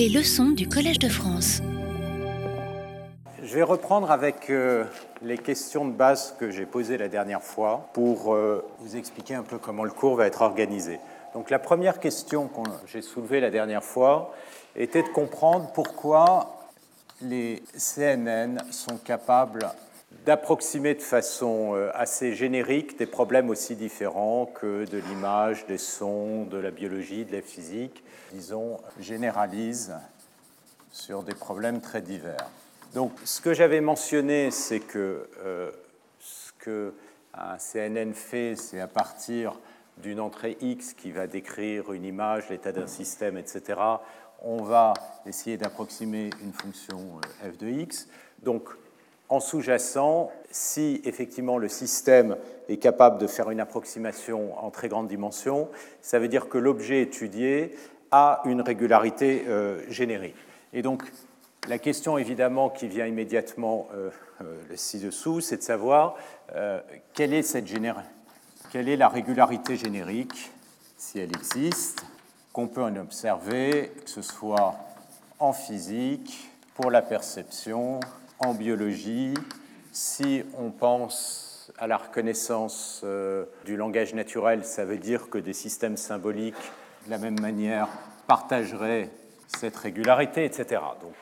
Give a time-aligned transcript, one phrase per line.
[0.00, 1.60] Les leçons du Collège de France.
[3.42, 4.86] Je vais reprendre avec euh,
[5.20, 9.42] les questions de base que j'ai posées la dernière fois pour euh, vous expliquer un
[9.42, 11.00] peu comment le cours va être organisé.
[11.34, 14.32] Donc la première question que j'ai soulevée la dernière fois
[14.74, 16.58] était de comprendre pourquoi
[17.20, 19.68] les CNN sont capables
[20.24, 26.44] d'approximer de façon euh, assez générique des problèmes aussi différents que de l'image, des sons,
[26.44, 29.94] de la biologie, de la physique, disons, généralisent
[30.92, 32.50] sur des problèmes très divers.
[32.94, 35.70] Donc ce que j'avais mentionné, c'est que euh,
[36.18, 39.58] ce qu'un CNN fait, c'est à partir
[39.98, 43.80] d'une entrée X qui va décrire une image, l'état d'un système, etc.,
[44.42, 44.94] on va
[45.26, 46.98] essayer d'approximer une fonction
[47.44, 48.08] euh, f de x.
[48.42, 48.70] Donc,
[49.30, 52.36] en sous-jacent, si effectivement le système
[52.68, 55.68] est capable de faire une approximation en très grande dimension,
[56.02, 57.74] ça veut dire que l'objet étudié
[58.10, 60.36] a une régularité euh, générique.
[60.72, 61.04] Et donc,
[61.68, 64.10] la question évidemment qui vient immédiatement euh,
[64.74, 66.16] ci-dessous, c'est de savoir
[67.14, 67.68] quelle est cette
[68.70, 70.50] quelle est la régularité générique,
[70.96, 72.04] si elle existe,
[72.52, 74.76] qu'on peut en observer, que ce soit
[75.38, 78.00] en physique, pour la perception,
[78.40, 79.34] en biologie.
[79.92, 85.52] Si on pense à la reconnaissance euh, du langage naturel, ça veut dire que des
[85.52, 86.54] systèmes symboliques,
[87.06, 87.88] de la même manière,
[88.26, 89.10] partageraient
[89.46, 90.80] cette régularité, etc.
[91.02, 91.12] Donc,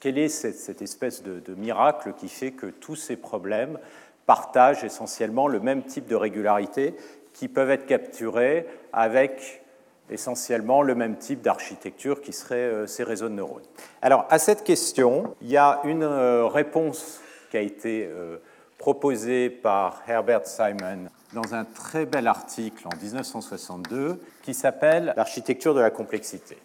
[0.00, 3.78] quelle est cette, espèce de, de, miracle qui fait que tous ces problèmes
[4.26, 6.94] partagent essentiellement le même type de régularité
[7.32, 9.63] qui peuvent être capturés avec
[10.10, 13.62] essentiellement le même type d'architecture qui serait euh, ces réseaux de neurones.
[14.02, 18.36] Alors, à cette question, il y a une euh, réponse qui a été euh,
[18.78, 25.80] proposée par Herbert Simon dans un très bel article en 1962 qui s'appelle L'architecture de
[25.80, 26.56] la complexité.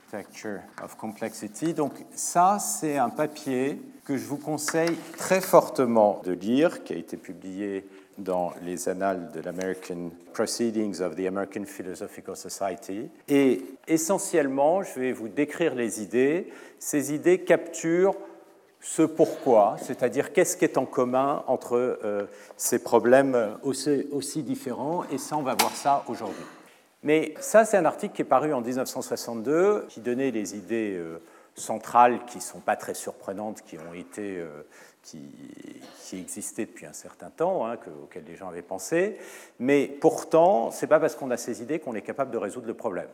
[0.83, 1.73] Of Complexity.
[1.73, 6.97] Donc ça, c'est un papier que je vous conseille très fortement de lire, qui a
[6.97, 7.87] été publié
[8.19, 13.09] dans les annales de l'American Proceedings of the American Philosophical Society.
[13.27, 16.47] Et essentiellement, je vais vous décrire les idées.
[16.79, 18.15] Ces idées capturent
[18.81, 22.25] ce pourquoi, c'est-à-dire qu'est-ce qui est en commun entre euh,
[22.55, 26.45] ces problèmes aussi, différents, et ça, on va voir ça aujourd'hui.
[27.03, 31.19] Mais ça, c'est un article qui est paru en 1962, qui donnait les idées euh,
[31.59, 34.63] centrales qui ne sont pas très surprenantes, qui ont été euh,
[35.03, 39.17] qui, existait depuis un certain temps, hein, auquel les gens avaient pensé.
[39.59, 42.67] Mais pourtant, ce n'est pas parce qu'on a ces idées qu'on est capable de résoudre
[42.67, 43.07] le problème.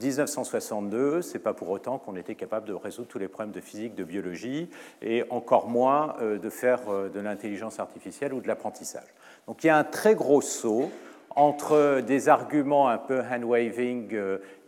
[0.00, 3.60] 1962, ce n'est pas pour autant qu'on était capable de résoudre tous les problèmes de
[3.60, 4.68] physique, de biologie,
[5.02, 9.08] et encore moins euh, de faire euh, de l'intelligence artificielle ou de l'apprentissage.
[9.46, 10.90] Donc il y a un très gros saut
[11.34, 14.16] entre des arguments un peu hand-waving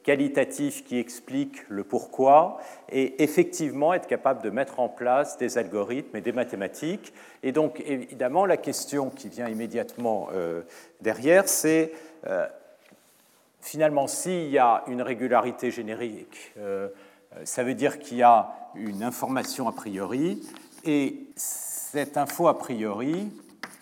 [0.08, 2.56] qualitatif qui explique le pourquoi
[2.90, 7.12] et effectivement être capable de mettre en place des algorithmes et des mathématiques.
[7.42, 10.62] Et donc évidemment la question qui vient immédiatement euh,
[11.02, 11.92] derrière, c'est
[12.26, 12.46] euh,
[13.60, 16.88] finalement s'il y a une régularité générique, euh,
[17.44, 20.42] ça veut dire qu'il y a une information a priori
[20.86, 23.30] et cette info a priori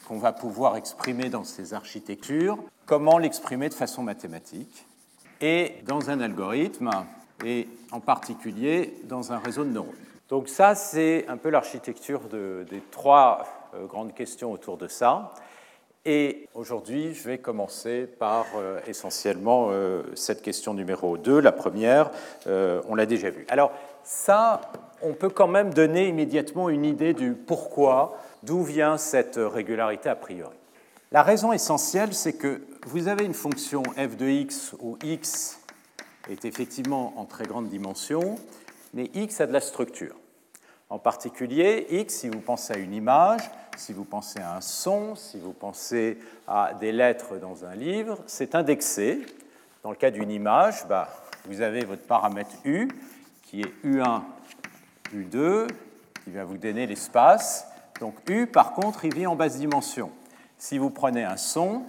[0.08, 4.86] qu'on va pouvoir exprimer dans ces architectures, comment l'exprimer de façon mathématique
[5.40, 6.90] et dans un algorithme,
[7.44, 9.94] et en particulier dans un réseau de neurones.
[10.28, 15.32] Donc ça, c'est un peu l'architecture des trois euh, grandes questions autour de ça.
[16.04, 21.40] Et aujourd'hui, je vais commencer par euh, essentiellement euh, cette question numéro 2.
[21.40, 22.10] La première,
[22.46, 23.44] on l'a déjà vue.
[23.48, 23.72] Alors
[24.02, 24.60] ça,
[25.02, 30.16] on peut quand même donner immédiatement une idée du pourquoi, d'où vient cette régularité a
[30.16, 30.56] priori.
[31.12, 35.58] La raison essentielle, c'est que vous avez une fonction f de x où x
[36.30, 38.38] est effectivement en très grande dimension,
[38.94, 40.14] mais x a de la structure.
[40.88, 43.40] En particulier, x, si vous pensez à une image,
[43.76, 48.18] si vous pensez à un son, si vous pensez à des lettres dans un livre,
[48.26, 49.26] c'est indexé.
[49.82, 51.08] Dans le cas d'une image, bah,
[51.46, 52.88] vous avez votre paramètre u,
[53.42, 54.22] qui est u1,
[55.12, 55.66] u2,
[56.22, 57.66] qui va vous donner l'espace.
[57.98, 60.12] Donc u, par contre, il vit en basse dimension.
[60.56, 61.82] Si vous prenez un son,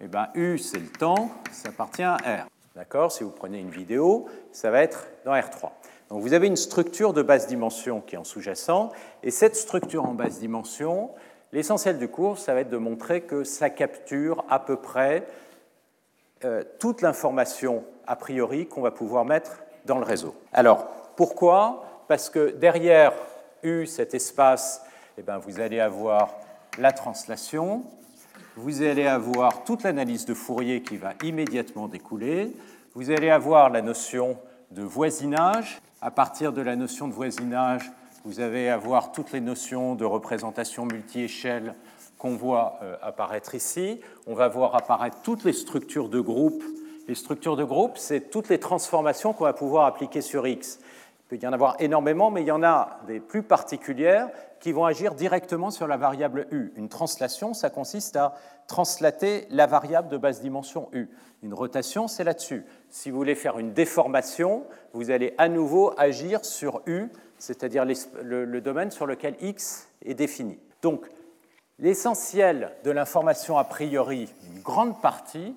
[0.00, 2.46] eh ben, U, c'est le temps, ça appartient à R.
[2.74, 3.10] D'accord?
[3.10, 5.70] Si vous prenez une vidéo, ça va être dans R3.
[6.10, 8.90] Donc vous avez une structure de basse dimension qui est en sous-jacent,
[9.22, 11.10] et cette structure en basse dimension,
[11.52, 15.26] l'essentiel du cours, ça va être de montrer que ça capture à peu près
[16.44, 20.34] euh, toute l'information a priori qu'on va pouvoir mettre dans le réseau.
[20.52, 21.84] Alors, pourquoi?
[22.08, 23.12] Parce que derrière
[23.62, 24.82] U, cet espace,
[25.18, 26.34] eh ben, vous allez avoir
[26.78, 27.84] la translation,
[28.56, 32.52] vous allez avoir toute l'analyse de Fourier qui va immédiatement découler,
[32.94, 34.38] vous allez avoir la notion
[34.70, 35.82] de voisinage.
[36.00, 37.90] À partir de la notion de voisinage,
[38.24, 41.74] vous allez avoir toutes les notions de représentation multi-échelle
[42.18, 44.00] qu'on voit euh, apparaître ici.
[44.26, 46.62] On va voir apparaître toutes les structures de groupe.
[47.08, 50.80] Les structures de groupe, c'est toutes les transformations qu'on va pouvoir appliquer sur X.
[51.30, 54.28] Il peut y en avoir énormément, mais il y en a des plus particulières
[54.66, 56.72] qui vont agir directement sur la variable U.
[56.74, 58.34] Une translation, ça consiste à
[58.66, 61.08] translater la variable de basse dimension U.
[61.44, 62.64] Une rotation, c'est là-dessus.
[62.90, 68.60] Si vous voulez faire une déformation, vous allez à nouveau agir sur U, c'est-à-dire le,
[68.60, 70.58] domaine sur lequel X est défini.
[70.82, 71.06] Donc,
[71.78, 75.54] l'essentiel de l'information a priori, une grande partie,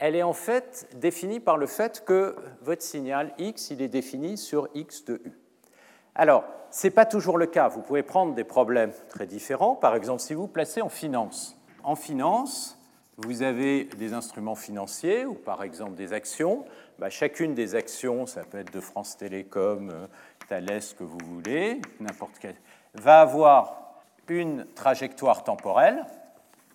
[0.00, 4.36] elle est en fait définie par le fait que votre signal X, il est défini
[4.36, 5.32] sur X de U.
[6.16, 7.68] Alors, ce n'est pas toujours le cas.
[7.68, 9.74] Vous pouvez prendre des problèmes très différents.
[9.74, 11.56] Par exemple, si vous placez en finance.
[11.82, 12.78] En finance,
[13.16, 16.64] vous avez des instruments financiers ou par exemple des actions.
[16.98, 20.06] Bah, chacune des actions, ça peut être de France Télécom, euh,
[20.48, 22.56] Thales, que vous voulez, n'importe quelle,
[22.94, 26.04] va avoir une trajectoire temporelle.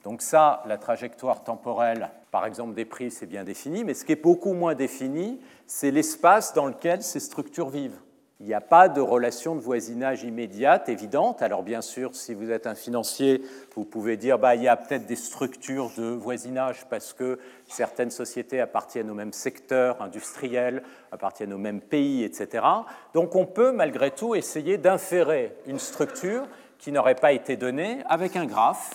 [0.04, 4.12] Donc ça, la trajectoire temporelle, par exemple des prix, c'est bien défini, mais ce qui
[4.12, 8.00] est beaucoup moins défini, c'est l'espace dans lequel ces structures vivent.
[8.44, 11.42] Il n'y a pas de relation de voisinage immédiate, évidente.
[11.42, 13.42] Alors bien sûr, si vous êtes un financier,
[13.74, 18.12] vous pouvez dire bah, il y a peut-être des structures de voisinage parce que certaines
[18.12, 22.66] sociétés appartiennent au même secteur industriel, appartiennent au même pays, etc.
[23.14, 26.46] Donc on peut malgré tout essayer d'inférer une structure
[26.80, 28.92] qui n'aurait pas été donnée avec un graphe.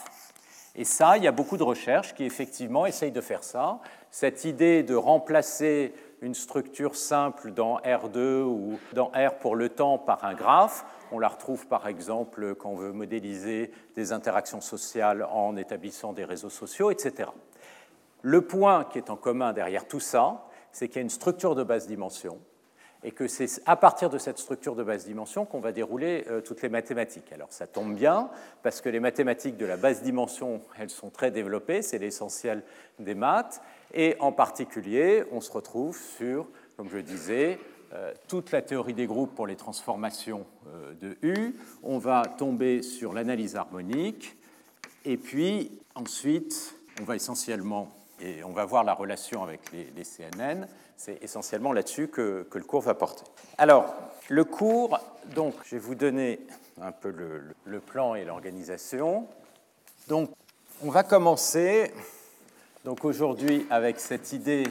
[0.77, 3.79] Et ça, il y a beaucoup de recherches qui effectivement essayent de faire ça.
[4.11, 9.99] Cette idée de remplacer une structure simple dans R2 ou dans R pour le temps
[9.99, 10.85] par un graphe.
[11.13, 16.25] On la retrouve par exemple quand on veut modéliser des interactions sociales en établissant des
[16.25, 17.31] réseaux sociaux, etc.
[18.23, 21.55] Le point qui est en commun derrière tout ça, c'est qu'il y a une structure
[21.55, 22.39] de basse dimension
[23.05, 26.41] et que c'est à partir de cette structure de basse dimension qu'on va dérouler euh,
[26.41, 27.33] toutes les mathématiques.
[27.33, 28.29] Alors ça tombe bien,
[28.63, 32.63] parce que les mathématiques de la basse dimension, elles sont très développées, c'est l'essentiel
[32.99, 33.63] des maths,
[33.95, 36.47] et en particulier, on se retrouve sur,
[36.77, 37.59] comme je disais,
[37.95, 42.83] euh, toute la théorie des groupes pour les transformations euh, de U, on va tomber
[42.83, 44.37] sur l'analyse harmonique,
[45.05, 47.89] et puis ensuite, on va essentiellement,
[48.21, 50.67] et on va voir la relation avec les CNN,
[50.99, 53.25] c'est essentiellement là-dessus que, le cours va porter.
[53.57, 53.95] Alors,
[54.29, 54.99] le cours,
[55.35, 56.41] donc, je vais vous donner
[56.83, 57.11] un peu
[57.65, 59.27] le, plan et l'organisation.
[60.09, 60.31] Donc,
[60.83, 61.93] on va commencer
[62.89, 64.65] donc aujourd'hui avec cette idée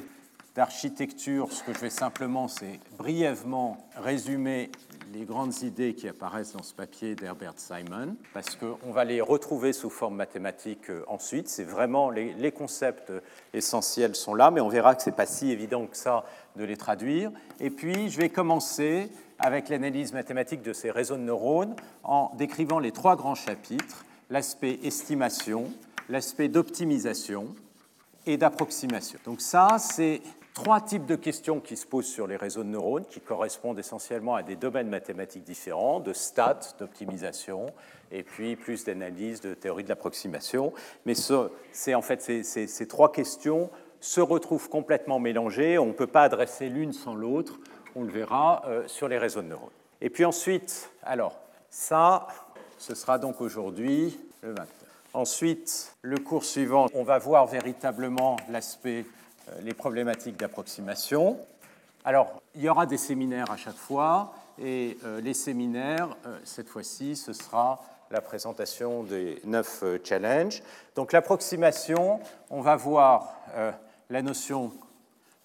[0.56, 1.52] d'architecture.
[1.52, 4.72] Ce que je vais simplement, c'est brièvement résumer
[5.14, 9.72] les grandes idées qui apparaissent dans ce papier d'Herbert Simon, parce qu'on va les retrouver
[9.72, 11.48] sous forme mathématique euh, ensuite.
[11.48, 13.14] C'est vraiment les, concepts
[13.54, 16.26] essentiels sont là, mais on verra que ce n'est pas si évident que ça
[16.56, 17.30] de les traduire.
[17.60, 22.80] Et puis, je vais commencer avec l'analyse mathématique de ces réseaux de neurones en décrivant
[22.80, 25.72] les trois grands chapitres l'aspect estimation,
[26.10, 27.54] l'aspect d'optimisation
[28.28, 29.20] et d'approximation.
[29.26, 30.22] Donc ça, c'est
[30.54, 34.36] trois types de questions qui se posent sur les réseaux de neurones, qui correspondent essentiellement
[34.36, 37.68] à des domaines mathématiques différents, de stats, d'optimisation,
[38.12, 40.74] et puis plus d'analyse, de théorie de l'approximation.
[41.06, 41.14] Mais
[41.72, 43.70] c'est en fait ces, trois questions
[44.00, 45.78] se retrouvent complètement mélangées.
[45.78, 47.60] On ne peut pas adresser l'une sans l'autre.
[47.96, 49.70] On le verra euh, sur les réseaux de neurones.
[50.02, 51.40] Et puis ensuite, alors
[51.70, 52.28] ça,
[52.78, 54.87] ce sera donc aujourd'hui le 29.
[55.14, 59.06] Ensuite, le cours suivant, on va voir véritablement l'aspect
[59.50, 61.40] euh, les problématiques d'approximation.
[62.04, 66.68] Alors, il y aura des séminaires à chaque fois, et euh, les séminaires, euh, cette
[66.68, 70.62] fois-ci, ce sera la présentation des neuf challenges.
[70.96, 73.36] Donc, l'approximation, on va voir
[74.10, 74.72] la notion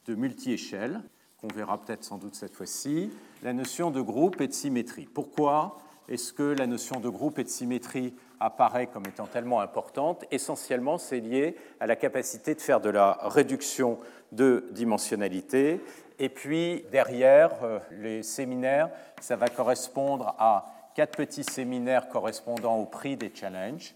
[0.07, 1.01] de multi-échelle,
[1.41, 3.11] qu'on verra peut-être sans doute cette fois-ci,
[3.43, 5.09] la notion de groupe et de symétrie.
[5.13, 8.15] Pourquoi est-ce que la notion de groupe et de symétrie
[8.45, 13.19] apparaît comme étant tellement importante, essentiellement c'est lié à la capacité de faire de la
[13.23, 13.99] réduction
[14.33, 15.81] de dimensionnalité.
[16.19, 22.85] Et puis derrière, euh, les séminaires, ça va correspondre à quatre petits séminaires correspondant au
[22.85, 23.95] prix des challenges.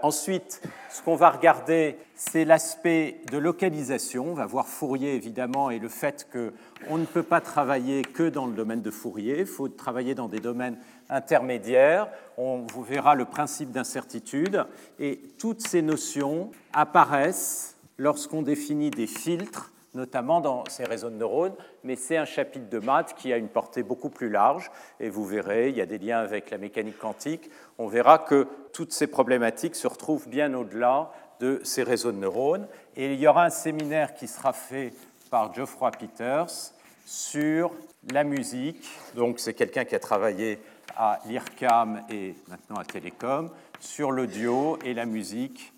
[0.00, 4.30] Ensuite, ce qu'on va regarder, c'est l'aspect de localisation.
[4.30, 8.46] On va voir Fourier, évidemment, et le fait qu'on ne peut pas travailler que dans
[8.46, 9.40] le domaine de Fourier.
[9.40, 12.08] Il faut travailler dans des domaines intermédiaire.
[12.36, 14.64] On vous verra le principe d'incertitude.
[14.98, 21.54] Et toutes ces notions apparaissent lorsqu'on définit des filtres, notamment dans ces réseaux de neurones,
[21.84, 25.24] mais c'est un chapitre de maths qui a une portée beaucoup plus large, et vous
[25.26, 29.06] verrez, il y a des liens avec la mécanique quantique, on verra que toutes ces
[29.06, 32.66] problématiques se retrouvent bien au-delà de ces réseaux de neurones,
[32.96, 34.94] et il y aura un séminaire qui sera fait
[35.30, 36.72] par Geoffroy Peters,
[37.04, 37.72] sur
[38.10, 38.88] la musique.
[39.14, 40.58] Donc c'est quelqu'un qui a travaillé
[40.96, 45.72] à l'IRCAM et maintenant à Télécom sur l'audio et la musique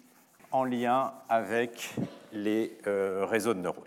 [0.50, 1.94] en lien avec
[2.32, 3.84] les euh, réseaux de neurones.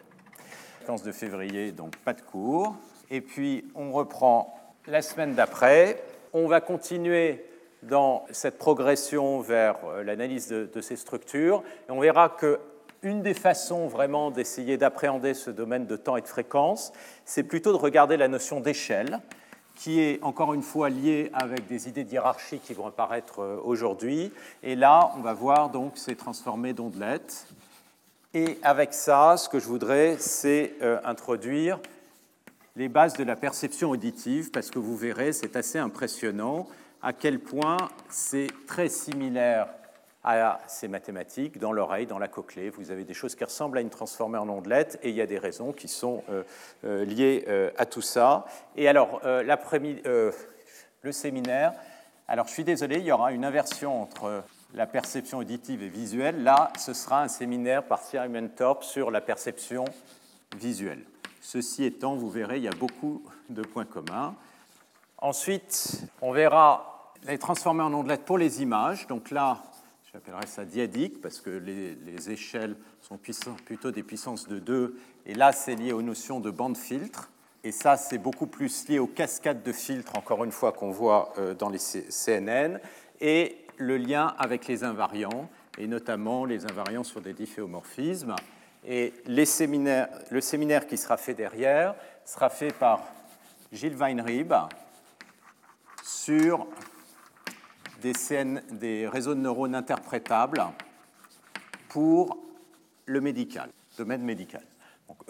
[0.86, 2.76] 15 de février, donc pas de cours.
[3.10, 4.58] Et puis on reprend
[4.88, 6.02] la semaine d'après.
[6.34, 7.46] On va continuer
[7.84, 11.64] dans cette progression vers euh, l'analyse de, ces structures.
[11.88, 12.60] Et on verra que
[13.04, 16.92] une des façons vraiment d'essayer d'appréhender ce domaine de temps et de fréquence,
[17.26, 19.20] c'est plutôt de regarder la notion d'échelle,
[19.78, 23.60] qui est encore une fois liée avec des idées de hiérarchie qui vont apparaître euh,
[23.64, 24.32] aujourd'hui.
[24.64, 27.48] Et là, on va voir donc ces transformés d'ondelettes.
[28.34, 31.80] Et avec ça, ce que je voudrais, c'est euh, introduire
[32.76, 36.68] les bases de la perception auditive, parce que vous verrez, c'est assez impressionnant
[37.02, 37.78] à quel point
[38.10, 39.68] c'est très similaire
[40.28, 42.70] à ces mathématiques dans l'oreille, dans la cochlée.
[42.70, 45.26] Vous avez des choses qui ressemblent à une transformée en ondelette et il y a
[45.26, 46.44] des raisons qui sont euh,
[46.84, 48.46] euh, liées euh, à tout ça.
[48.76, 51.74] Et alors, le séminaire,
[52.28, 54.44] alors je suis désolé, il y aura une inversion entre
[54.74, 56.44] la perception auditive et visuelle.
[56.44, 59.86] Là, ce sera un séminaire par Simon Thorpe sur la perception
[60.58, 61.04] visuelle.
[61.40, 64.36] Ceci étant, vous verrez, il y a beaucoup de points communs.
[65.20, 69.08] Ensuite, on verra les transformés en ondelettes pour les images.
[69.08, 69.64] Donc là,
[70.14, 73.18] j'appellerais ça diadique parce que les, échelles sont
[73.66, 74.98] plutôt des puissances de 2.
[75.26, 77.30] Et là, c'est lié aux notions de bande filtre.
[77.64, 81.34] Et ça, c'est beaucoup plus lié aux cascades de filtres, encore une fois, qu'on voit
[81.38, 82.80] euh, dans les CNN.
[83.20, 88.36] Et le lien avec les invariants, et notamment les invariants sur des difféomorphismes.
[88.86, 91.96] Et les séminaires, le séminaire qui sera fait derrière
[92.26, 93.04] sera fait par
[93.72, 94.54] Gilles Weinrieb
[96.04, 96.68] sur
[98.14, 100.64] des, des réseaux de neurones interprétables
[101.90, 102.38] pour
[103.06, 104.64] le médical, domaine médical.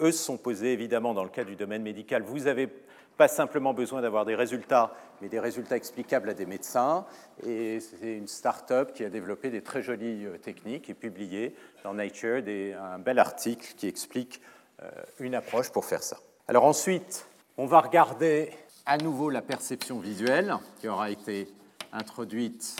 [0.00, 2.22] Eux sont posés évidemment dans le cas du domaine médical.
[2.22, 2.68] Vous n'avez
[3.16, 7.04] pas simplement besoin d'avoir des résultats, mais des résultats explicables à des médecins.
[7.44, 11.94] Et c'est une start-up qui a développé des très jolies euh, techniques et publié dans
[11.94, 14.40] Nature un bel article qui explique
[14.82, 16.18] euh, une approche pour faire ça.
[16.46, 18.50] Alors ensuite, on va regarder
[18.86, 21.48] à nouveau la perception visuelle qui aura été
[21.92, 22.76] introduite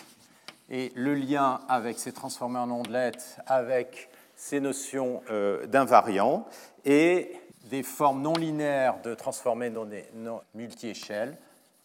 [0.71, 6.47] et le lien avec ces transformés en ondelettes, avec ces notions euh, d'invariants
[6.85, 11.37] et des formes non linéaires de transformés non, multi-échelles,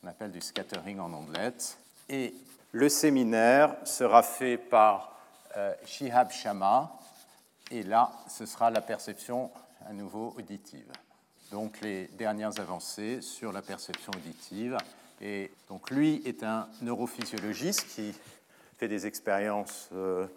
[0.04, 1.78] on appelle du scattering en ondelettes.
[2.10, 2.34] Et
[2.72, 5.18] le séminaire sera fait par
[5.58, 6.92] euh, Shihab Shama,
[7.72, 9.50] et là, ce sera la perception
[9.88, 10.92] à nouveau auditive.
[11.52, 14.78] Donc les dernières avancées sur la perception auditive.
[15.70, 18.14] Donc lui est un neurophysiologiste qui
[18.78, 20.28] fait des expériences euh,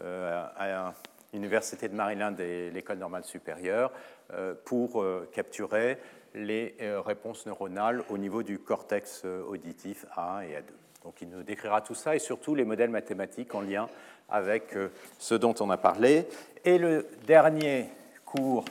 [0.00, 0.94] euh, à
[1.32, 3.92] l'Université de Maryland et l'École normale supérieure
[4.32, 5.98] euh, pour capturer
[6.34, 6.74] les
[7.04, 11.04] réponses neuronales au niveau du cortex auditif A1 et A2.
[11.04, 13.86] Donc il nous décrira tout ça et surtout les modèles mathématiques en lien
[14.28, 14.74] avec
[15.18, 16.26] ce dont on a parlé.
[16.64, 17.88] Et le dernier
[18.24, 18.64] cours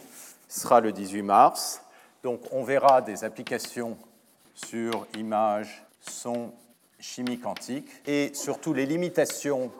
[0.47, 1.83] sera le 18 mars.
[2.23, 3.97] Donc on verra des applications
[4.53, 6.51] sur images, son,
[6.99, 9.71] chimie quantique, et surtout les limitations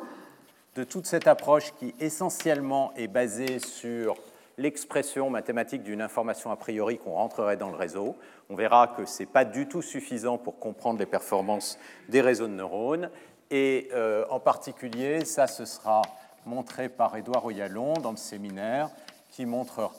[0.76, 4.16] de toute cette approche qui essentiellement est basée sur
[4.58, 8.16] l'expression mathématique d'une information a priori qu'on rentrerait dans le réseau.
[8.50, 11.78] On verra que ce n'est pas du tout suffisant pour comprendre les performances
[12.10, 13.10] des réseaux de neurones.
[13.50, 16.02] Et euh, en particulier, ça, ce sera
[16.46, 18.90] montré par Édouard Oyalon dans le séminaire,
[19.32, 19.92] qui montrera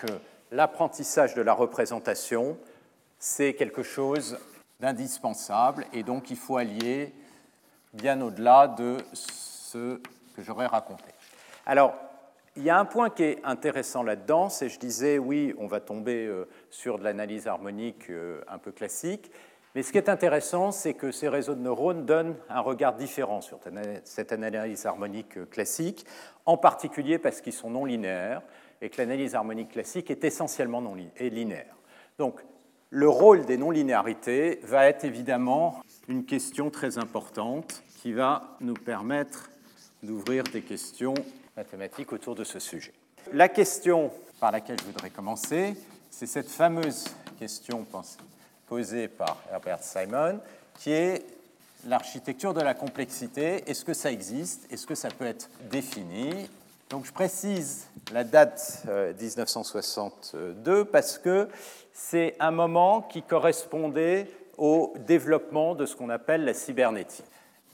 [0.00, 0.06] que
[0.50, 2.56] l'apprentissage de la représentation
[3.18, 4.38] c'est quelque chose
[4.80, 7.12] d'indispensable et donc il faut allier
[7.92, 10.00] bien au-delà de ce
[10.36, 11.04] que j'aurais raconté.
[11.66, 11.94] Alors,
[12.56, 15.80] il y a un point qui est intéressant là-dedans, c'est je disais oui, on va
[15.80, 19.30] tomber euh, sur de l'analyse harmonique euh, un peu classique,
[19.74, 23.40] mais ce qui est intéressant, c'est que ces réseaux de neurones donnent un regard différent
[23.40, 23.60] sur
[24.04, 26.04] cette analyse harmonique euh, classique,
[26.46, 28.42] en particulier parce qu'ils sont non linéaires
[28.80, 31.76] et que l'analyse harmonique classique est essentiellement non linéaire.
[32.18, 32.40] Donc,
[32.90, 39.50] le rôle des non-linéarités va être évidemment une question très importante qui va nous permettre
[40.02, 41.14] d'ouvrir des questions
[41.56, 42.92] mathématiques autour de ce sujet.
[43.32, 45.74] La question par laquelle je voudrais commencer,
[46.10, 47.04] c'est cette fameuse
[47.38, 47.86] question
[48.66, 50.40] posée par Herbert Simon,
[50.78, 51.24] qui est
[51.86, 53.68] l'architecture de la complexité.
[53.68, 54.66] Est-ce que ça existe?
[54.72, 56.48] Est-ce que ça peut être défini?
[56.90, 58.84] Donc je précise la date
[59.20, 61.48] 1962 euh, parce que
[61.92, 67.26] c'est un moment qui correspondait au développement de ce qu'on appelle la cybernétique.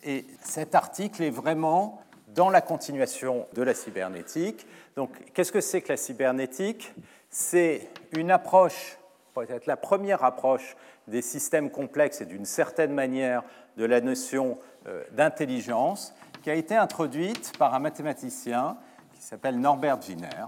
[0.03, 4.67] Et cet article est vraiment dans la continuation de la cybernétique.
[4.97, 6.93] Donc, qu'est-ce que c'est que la cybernétique?
[7.31, 8.99] C'est une approche
[9.35, 10.77] peut-être la première approche
[11.09, 13.43] des systèmes complexes et d'une certaine manière
[13.77, 18.77] de la notion euh, d'intelligence, qui a été introduite par un mathématicien
[19.25, 20.45] qui s'appelle Norbert Wiener.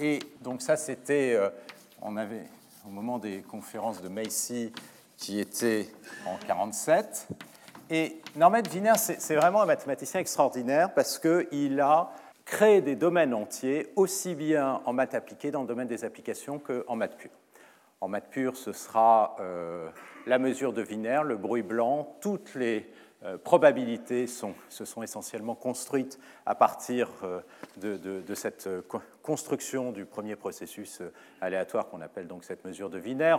[0.00, 1.50] Et donc ça, c'était, euh,
[2.02, 2.48] on avait
[2.84, 4.72] au moment des conférences de Macy
[5.16, 5.86] qui étaient
[6.26, 7.28] en 1947.
[7.90, 12.10] Et Norbert Wiener, c'est vraiment un mathématicien extraordinaire parce qu'il a
[12.44, 16.96] créé des domaines entiers, aussi bien en maths appliquées dans le domaine des applications qu'en
[16.96, 17.30] maths pure.
[18.00, 19.88] En maths pure, ce sera euh,
[20.26, 22.90] la mesure de Wiener, le bruit blanc, toutes les
[23.24, 27.40] euh, probabilités se sont essentiellement construites à partir euh,
[27.78, 28.82] de, cette euh,
[29.22, 31.00] construction du premier processus
[31.40, 33.36] aléatoire qu'on appelle donc cette mesure de Wiener.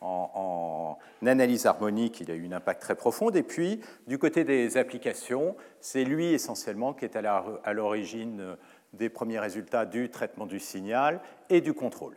[0.00, 3.30] En, analyse harmonique, il a eu un impact très profond.
[3.30, 8.56] Et puis, du côté des applications, c'est lui essentiellement qui est à l'origine
[8.94, 11.20] des premiers résultats du traitement du signal
[11.50, 12.16] et du contrôle.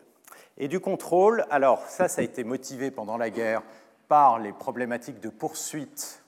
[0.58, 3.62] Et du contrôle, alors ça, ça a été motivé pendant la guerre
[4.08, 6.23] par les problématiques de poursuite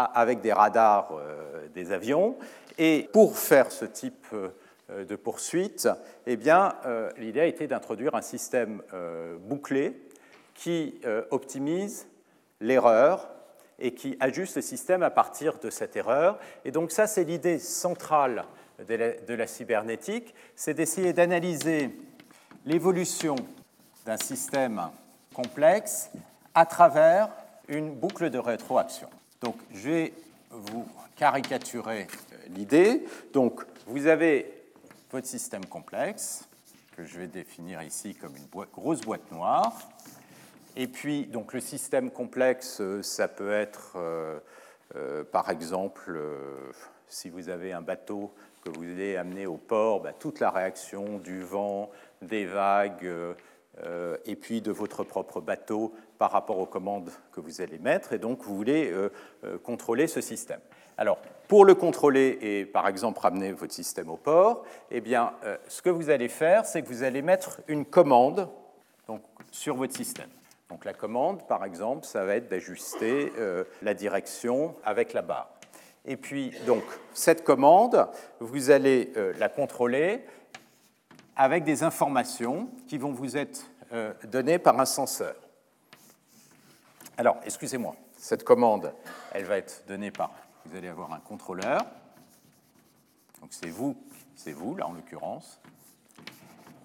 [0.00, 2.36] avec des radars euh, des avions.
[2.78, 5.88] Et pour faire ce type euh, de poursuite,
[6.26, 8.82] eh bien, euh, l'idée a été d'introduire un système
[9.40, 9.98] bouclé
[10.54, 12.06] qui optimise
[12.60, 13.30] l'erreur
[13.78, 16.38] et qui ajuste le système à partir de cette erreur.
[16.66, 18.44] Et donc ça, c'est l'idée centrale
[18.86, 21.90] de la, de la cybernétique, c'est d'essayer d'analyser
[22.66, 23.36] l'évolution
[24.04, 24.90] d'un système
[25.34, 26.10] complexe
[26.54, 27.30] à travers
[27.68, 29.08] une boucle de rétroaction.
[29.42, 30.12] Donc, je vais
[30.50, 33.02] vous caricaturer euh, l'idée.
[33.32, 34.46] Donc, vous avez
[35.10, 36.44] votre système complexe,
[36.96, 39.76] que je vais définir ici comme une grosse boîte noire.
[40.76, 46.16] Et puis, donc, le système complexe, euh, ça peut être, euh, par exemple,
[47.08, 48.32] si vous avez un bateau
[48.64, 53.10] que vous allez amener au port, bah, toute la réaction du vent, des vagues,
[54.26, 58.18] et puis de votre propre bateau par rapport aux commandes que vous allez mettre, et
[58.20, 59.10] donc vous voulez euh,
[59.42, 60.60] euh, contrôler ce système.
[60.96, 65.32] Alors, pour le contrôler et par exemple ramener votre système au port, eh bien,
[65.66, 68.48] ce que vous allez faire, c'est que vous allez mettre une commande
[69.50, 70.28] sur votre système.
[70.68, 73.32] Donc la commande, par exemple, ça va être d'ajuster
[73.82, 75.50] la direction avec la barre.
[76.04, 78.06] Et puis, donc, cette commande,
[78.38, 80.24] vous allez la contrôler
[81.34, 85.34] avec des informations qui vont vous être euh, données par un censeur.
[87.18, 88.92] Alors, excusez-moi, cette commande,
[89.32, 90.30] elle va être donnée par,
[90.64, 91.82] vous allez avoir un contrôleur,
[93.40, 93.96] donc c'est vous,
[94.34, 95.60] c'est vous là en l'occurrence,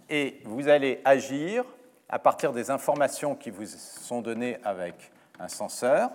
[0.10, 1.64] et vous allez agir
[2.10, 6.10] à partir des informations qui vous sont données avec un censeur.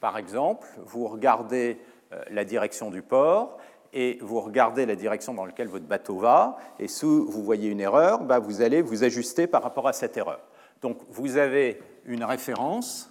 [0.00, 1.80] Par exemple, vous regardez
[2.12, 3.58] euh, la direction du port
[3.92, 7.80] et vous regardez la direction dans laquelle votre bateau va, et si vous voyez une
[7.80, 10.40] erreur, bah, vous allez vous ajuster par rapport à cette erreur.
[10.82, 13.10] Donc vous avez une référence,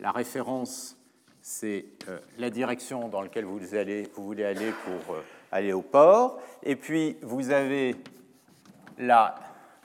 [0.00, 0.96] la référence
[1.48, 3.60] c'est euh, la direction dans laquelle vous,
[4.16, 5.22] voulez aller pour euh,
[5.52, 7.94] aller au port, et puis vous avez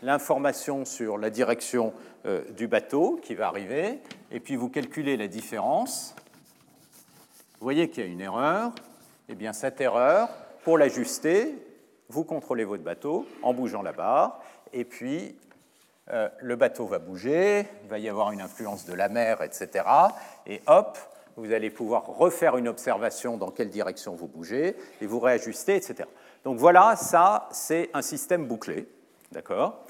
[0.02, 1.94] l'information sur la direction
[2.26, 4.00] euh, du bateau qui va arriver,
[4.32, 6.16] et puis vous calculez la différence.
[7.60, 8.72] Vous voyez qu'il y a une erreur,
[9.30, 10.30] eh bien, cette erreur,
[10.64, 11.54] pour l'ajuster,
[12.10, 14.42] vous contrôlez votre bateau en bougeant la barre,
[14.74, 15.36] et puis
[16.12, 19.86] euh, le bateau va bouger, il va y avoir une influence de la mer, etc.
[20.46, 20.98] Et hop,
[21.38, 26.10] vous allez pouvoir refaire une observation dans quelle direction vous bougez, et vous réajuster, etc.
[26.44, 28.88] Donc voilà, ça, c'est un système bouclé,
[29.32, 29.86] d'accord?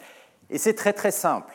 [0.49, 1.53] Et c'est très très simple.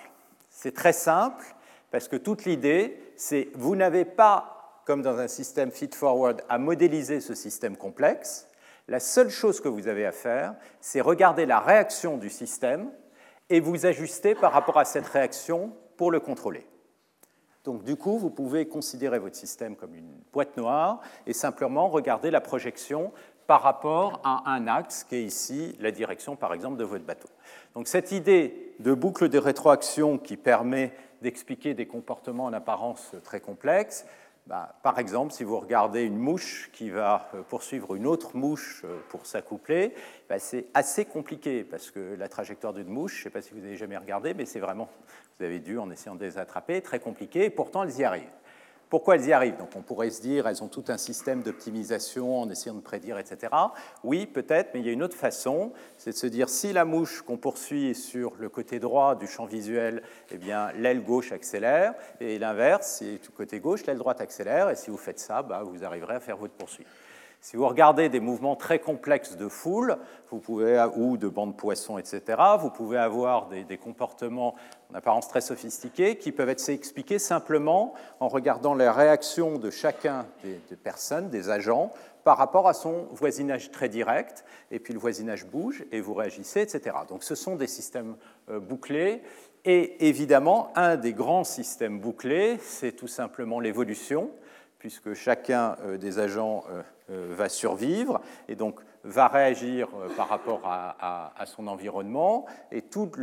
[0.50, 1.44] C'est très simple
[1.90, 7.20] parce que toute l'idée, c'est vous n'avez pas comme dans un système feed-forward, à modéliser
[7.20, 8.48] ce système complexe.
[8.88, 12.88] La seule chose que vous avez à faire, c'est regarder la réaction du système
[13.50, 16.66] et vous ajuster par rapport à cette réaction pour le contrôler.
[17.64, 22.30] Donc du coup, vous pouvez considérer votre système comme une boîte noire et simplement regarder
[22.30, 23.12] la projection
[23.46, 27.28] par rapport à un axe qui est ici la direction, par exemple, de votre bateau.
[27.74, 33.40] Donc cette idée de boucle de rétroaction qui permet d'expliquer des comportements en apparence très
[33.40, 34.06] complexes,
[34.46, 38.82] bah, par exemple, si vous regardez une mouche qui va euh, poursuivre une autre mouche
[38.84, 39.92] euh, pour s'accoupler,
[40.28, 43.54] bah, c'est assez compliqué parce que la trajectoire d'une mouche, je ne sais pas si
[43.54, 44.88] vous avez jamais regardé, mais c'est vraiment,
[45.38, 48.22] vous avez dû en essayant de les attraper, très compliqué, et pourtant elles y arrivent.
[48.88, 49.56] Pourquoi elles y arrivent?
[49.56, 53.18] Donc on pourrait se dire, elles ont tout un système d'optimisation en essayant de prédire,
[53.18, 53.52] etc.
[54.04, 56.84] Oui, peut-être, mais il y a une autre façon, c'est de se dire, si la
[56.84, 61.94] mouche qu'on poursuit sur le côté droit du champ visuel, eh bien l'aile gauche accélère,
[62.20, 65.64] et l'inverse, si du côté gauche, l'aile droite accélère, et si vous faites ça, bah,
[65.64, 66.86] vous arriverez à faire votre poursuite.
[67.46, 69.98] Si vous regardez des mouvements très complexes de foule,
[70.32, 72.22] vous pouvez, ou de bandes poissons, etc.,
[72.58, 74.56] vous pouvez avoir des, comportements
[74.90, 80.26] en apparence très sophistiqués qui peuvent être expliqués simplement en regardant les réactions de chacun
[80.42, 81.92] des, personnes, des agents,
[82.24, 86.62] par rapport à son voisinage très direct, et puis le voisinage bouge et vous réagissez,
[86.62, 86.96] etc.
[87.08, 88.16] Donc ce sont des systèmes
[88.50, 89.22] euh, bouclés,
[89.64, 94.32] et évidemment, un des grands systèmes bouclés, c'est tout simplement l'évolution,
[94.86, 96.62] puisque chacun euh, des agents
[97.10, 103.16] euh, va survivre et donc va réagir par rapport à, son environnement, et toute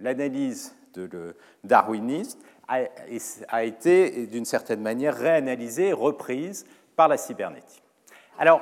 [0.00, 2.82] l'analyse de darwiniste a,
[3.48, 7.82] a été d'une certaine manière réanalysée, reprise par la cybernétique.
[8.38, 8.60] Alors,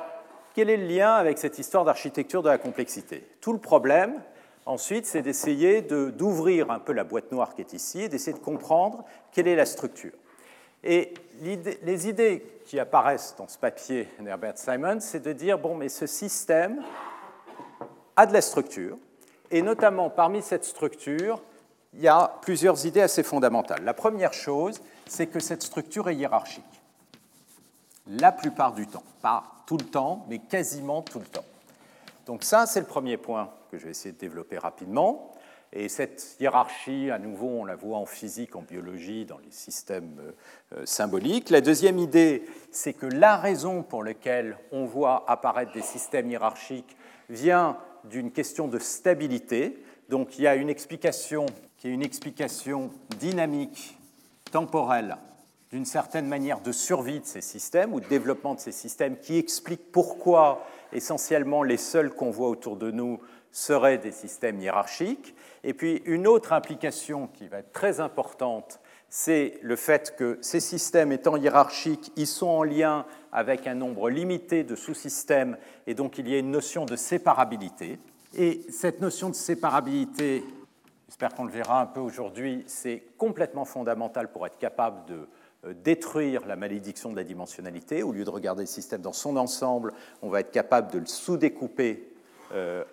[0.55, 3.27] quel est le lien avec cette histoire d'architecture de la complexité?
[3.41, 4.19] Tout le problème,
[4.65, 8.43] ensuite, c'est d'essayer d'ouvrir un peu la boîte noire qui est ici et d'essayer de
[8.43, 10.13] comprendre quelle est la structure.
[10.87, 15.89] Et les idées qui apparaissent dans ce papier d'Herbert Simon, c'est de dire, bon, mais
[15.89, 16.81] ce système
[18.15, 18.97] a de la structure,
[19.51, 21.41] et notamment parmi cette structure,
[21.93, 23.83] il y a plusieurs idées assez fondamentales.
[23.83, 26.63] La première chose, c'est que cette structure est hiérarchique
[28.09, 29.03] la plupart du temps.
[29.21, 31.45] Pas tout le temps, mais quasiment tout le temps.
[32.25, 35.31] Donc ça, c'est le premier point que je vais essayer de développer rapidement.
[35.73, 40.33] Et cette hiérarchie, à nouveau, on la voit en physique, en biologie, dans les systèmes
[40.73, 41.49] euh, symboliques.
[41.49, 46.95] La deuxième idée, c'est que la raison pour laquelle on voit apparaître des systèmes hiérarchiques
[47.29, 49.83] vient d'une question de stabilité.
[50.09, 51.45] Donc il y a une explication
[51.77, 53.97] qui est une explication dynamique,
[54.51, 55.17] temporelle,
[55.71, 59.37] d'une certaine manière de survie de ces systèmes ou de développement de ces systèmes qui
[59.37, 63.19] explique pourquoi essentiellement les seuls qu'on voit autour de nous
[63.57, 65.33] seraient des systèmes hiérarchiques.
[65.63, 70.59] Et puis une autre implication qui va être très importante, c'est le fait que ces
[70.59, 76.19] systèmes étant hiérarchiques, ils sont en lien avec un nombre limité de sous-systèmes et donc
[76.19, 77.97] il y a une notion de séparabilité.
[78.37, 80.43] Et cette notion de séparabilité,
[81.07, 85.27] j'espère qu'on le verra un peu aujourd'hui, c'est complètement fondamental pour être capable de
[85.65, 88.03] euh, détruire la malédiction de la dimensionnalité.
[88.03, 91.07] Au lieu de regarder le système dans son ensemble, on va être capable de le
[91.07, 92.16] sous-découper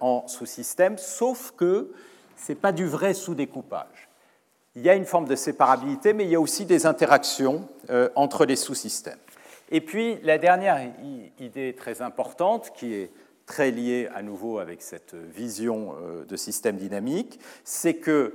[0.00, 1.92] en sous-systèmes, sauf que
[2.36, 4.08] ce n'est pas du vrai sous-découpage.
[4.76, 8.08] Il y a une forme de séparabilité, mais il y a aussi des interactions euh,
[8.16, 9.18] entre les sous-systèmes.
[9.70, 10.80] Et puis, la dernière
[11.38, 13.10] idée très importante, qui est
[13.46, 15.94] très liée à nouveau avec cette vision
[16.28, 18.34] de système dynamique, c'est que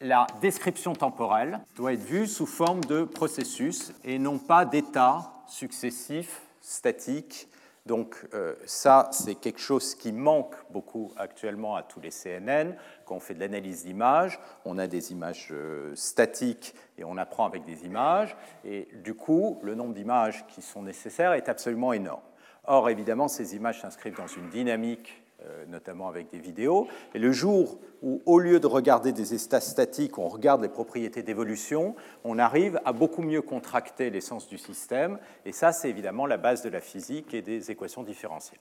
[0.00, 6.42] la description temporelle doit être vue sous forme de processus et non pas d'états successifs,
[6.60, 7.48] statiques.
[7.88, 12.74] Donc euh, ça, c'est quelque chose qui manque beaucoup actuellement à tous les CNN.
[13.06, 17.46] Quand on fait de l'analyse d'images, on a des images euh, statiques et on apprend
[17.46, 18.36] avec des images.
[18.62, 22.20] Et du coup, le nombre d'images qui sont nécessaires est absolument énorme.
[22.64, 25.22] Or, évidemment, ces images s'inscrivent dans une dynamique
[25.68, 26.88] notamment avec des vidéos.
[27.14, 31.22] Et le jour où, au lieu de regarder des états statiques, on regarde les propriétés
[31.22, 35.18] d'évolution, on arrive à beaucoup mieux contracter l'essence du système.
[35.44, 38.60] Et ça, c'est évidemment la base de la physique et des équations différentielles.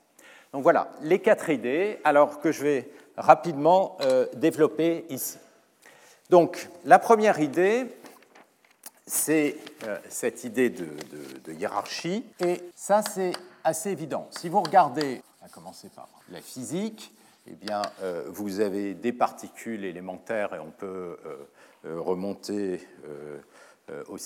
[0.54, 5.38] Donc voilà, les quatre idées, alors que je vais rapidement euh, développer ici.
[6.30, 7.88] Donc, la première idée,
[9.06, 10.88] c'est euh, cette idée de,
[11.54, 12.26] hiérarchie.
[12.40, 13.32] Et ça, c'est
[13.64, 14.28] assez évident.
[14.32, 17.14] Si vous regardez, va commencer par la physique,
[17.48, 21.48] eh bien, euh, vous avez des particules élémentaires et on peut euh,
[21.86, 22.86] euh, remonter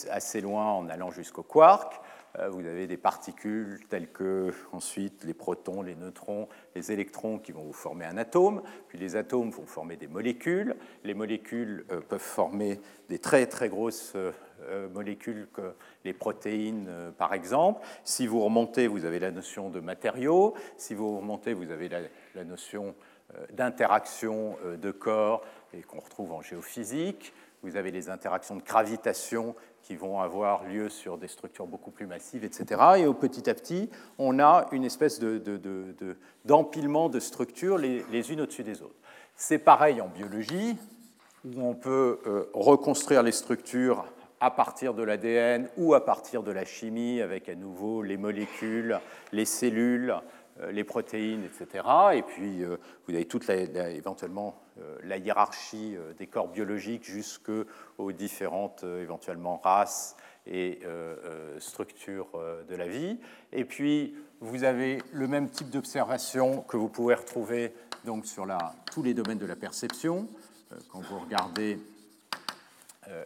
[0.10, 2.02] assez loin en allant jusqu'au quark.
[2.50, 7.64] Vous avez des particules telles que ensuite les protons, les neutrons, les électrons qui vont
[7.64, 10.76] vous former un atome, puis les atomes vont former des molécules.
[11.04, 12.80] Les molécules peuvent former
[13.10, 14.16] des très très grosses
[14.94, 15.74] molécules que
[16.06, 17.82] les protéines par exemple.
[18.04, 20.54] Si vous remontez, vous avez la notion de matériaux.
[20.78, 22.96] Si vous remontez, vous avez la, notion
[23.54, 25.44] d'interaction de corps
[25.74, 27.34] et qu'on retrouve en géophysique.
[27.64, 32.08] Vous avez les interactions de gravitation qui vont avoir lieu sur des structures beaucoup plus
[32.08, 32.82] massives, etc.
[32.98, 35.20] Et au petit à petit, on a une espèce
[36.46, 38.96] d'empilement de, de, structures les, les unes au-dessus des autres.
[39.36, 40.78] C'est pareil en biologie,
[41.46, 42.20] où on peut
[42.54, 44.06] reconstruire les structures
[44.42, 49.00] à partir de l'ADN ou à partir de la chimie, avec à nouveau les molécules,
[49.32, 50.16] les cellules,
[50.60, 51.86] euh, les protéines, etc.
[52.14, 52.78] Et puis, euh,
[53.08, 60.80] vous avez toute éventuellement euh, la hiérarchie des corps biologiques jusqu'aux différentes éventuellement races et
[61.60, 62.32] structures
[62.68, 63.20] de la vie.
[63.52, 67.76] Et puis, vous avez le même type d'observation que vous pouvez retrouver
[68.06, 70.28] donc, sur la, tous les domaines de la perception.
[70.90, 71.78] Quand vous regardez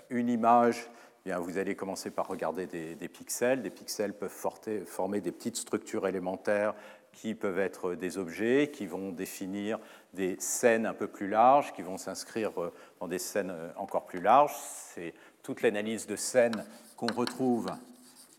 [0.10, 0.90] une image
[1.26, 3.64] bien, vous allez commencer par regarder des, pixels.
[3.64, 6.76] Des pixels peuvent former des petites structures élémentaires
[7.14, 9.80] qui peuvent être des objets, qui vont définir
[10.14, 14.06] des scènes un peu plus larges, qui vont s'inscrire euh, dans des scènes euh, encore
[14.06, 14.54] plus larges.
[14.94, 16.66] C'est toute l'analyse de scènes
[16.98, 17.72] qu'on retrouve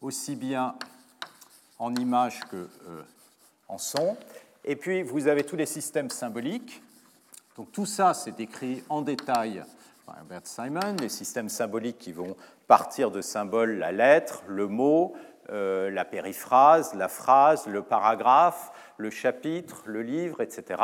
[0.03, 0.77] aussi bien
[1.79, 3.03] en images que euh,
[3.69, 4.17] en son.
[4.65, 6.83] Et puis, vous avez tous les systèmes symboliques.
[7.57, 9.65] Donc, tout ça, c'est décrit en détail
[10.05, 15.15] par Herbert Simon, les systèmes symboliques qui vont partir de symboles la lettre, le mot,
[15.51, 20.83] euh, la périphrase, la phrase, le paragraphe, le chapitre, le livre, etc.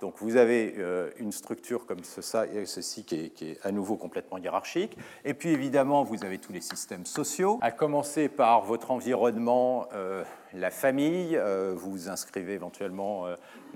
[0.00, 4.96] Donc vous avez euh, une structure comme ceci qui est, à nouveau complètement hiérarchique.
[5.24, 10.22] Et puis évidemment, vous avez tous les systèmes sociaux, à commencer par votre environnement, euh,
[10.56, 11.36] la famille.
[11.36, 13.26] Euh, vous vous inscrivez éventuellement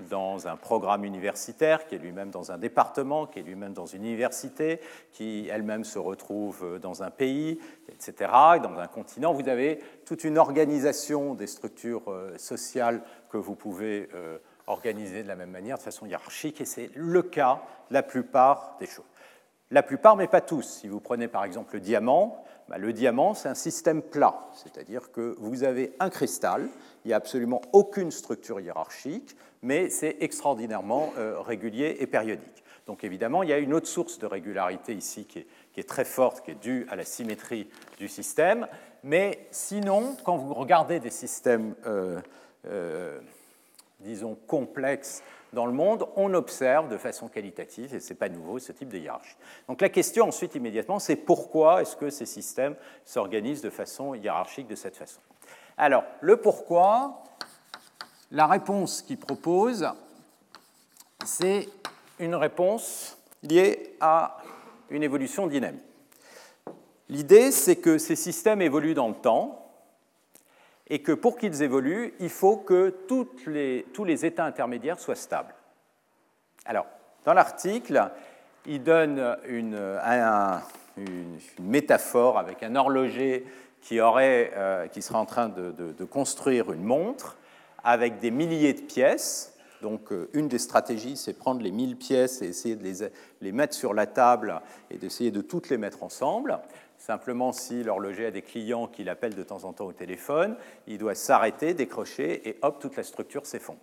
[0.09, 4.03] dans un programme universitaire qui est lui-même dans un département, qui est lui-même dans une
[4.03, 4.79] université,
[5.11, 8.31] qui elle-même se retrouve dans un pays, etc.,
[8.63, 9.33] dans un continent.
[9.33, 12.03] Vous avez toute une organisation des structures
[12.37, 16.91] sociales que vous pouvez euh, organiser de la même manière, de façon hiérarchique, et c'est
[16.95, 19.05] le cas la plupart des choses.
[19.71, 20.79] La plupart, mais pas tous.
[20.81, 25.11] Si vous prenez par exemple le diamant, bah, le diamant, c'est un système plat, c'est-à-dire
[25.11, 26.69] que vous avez un cristal,
[27.03, 32.63] il n'y a absolument aucune structure hiérarchique, mais c'est extraordinairement euh, régulier et périodique.
[32.87, 36.45] Donc évidemment, il y a une autre source de régularité ici qui est, très forte,
[36.45, 38.65] qui est due à la symétrie du système.
[39.03, 42.21] Mais sinon, quand vous regardez des systèmes euh,
[42.67, 43.19] euh,
[43.99, 48.59] disons, complexes dans le monde, on observe de façon qualitative, et ce n'est pas nouveau,
[48.59, 49.35] ce type de hiérarchie.
[49.67, 54.67] Donc la question ensuite, immédiatement, c'est pourquoi est-ce que ces systèmes s'organisent de façon hiérarchique
[54.67, 55.19] de cette façon?
[55.77, 57.23] Alors, le pourquoi,
[58.31, 59.89] la réponse qu'il propose,
[61.25, 61.67] c'est
[62.19, 64.37] une réponse liée à
[64.89, 65.83] une évolution dynamique.
[67.09, 69.60] L'idée, c'est que ces systèmes évoluent dans le temps,
[70.91, 72.93] et que pour qu'ils évoluent, il faut que
[73.47, 75.55] les, tous les états intermédiaires soient stables.
[76.65, 76.85] Alors,
[77.23, 78.11] dans l'article,
[78.65, 79.79] il donne une,
[80.97, 83.45] une, métaphore avec un horloger
[83.79, 87.37] qui, aurait, euh, qui serait en train de, de, construire une montre
[87.85, 89.55] avec des milliers de pièces.
[89.81, 93.51] Donc, euh, une des stratégies, c'est prendre les 1000 pièces et essayer de les, les
[93.53, 96.59] mettre sur la table et d'essayer de toutes les mettre ensemble.
[97.01, 100.99] Simplement, si l'horloger a des clients qui l'appellent de temps en temps au téléphone, il
[100.99, 103.79] doit s'arrêter, décrocher, et hop, toute la structure s'effondre.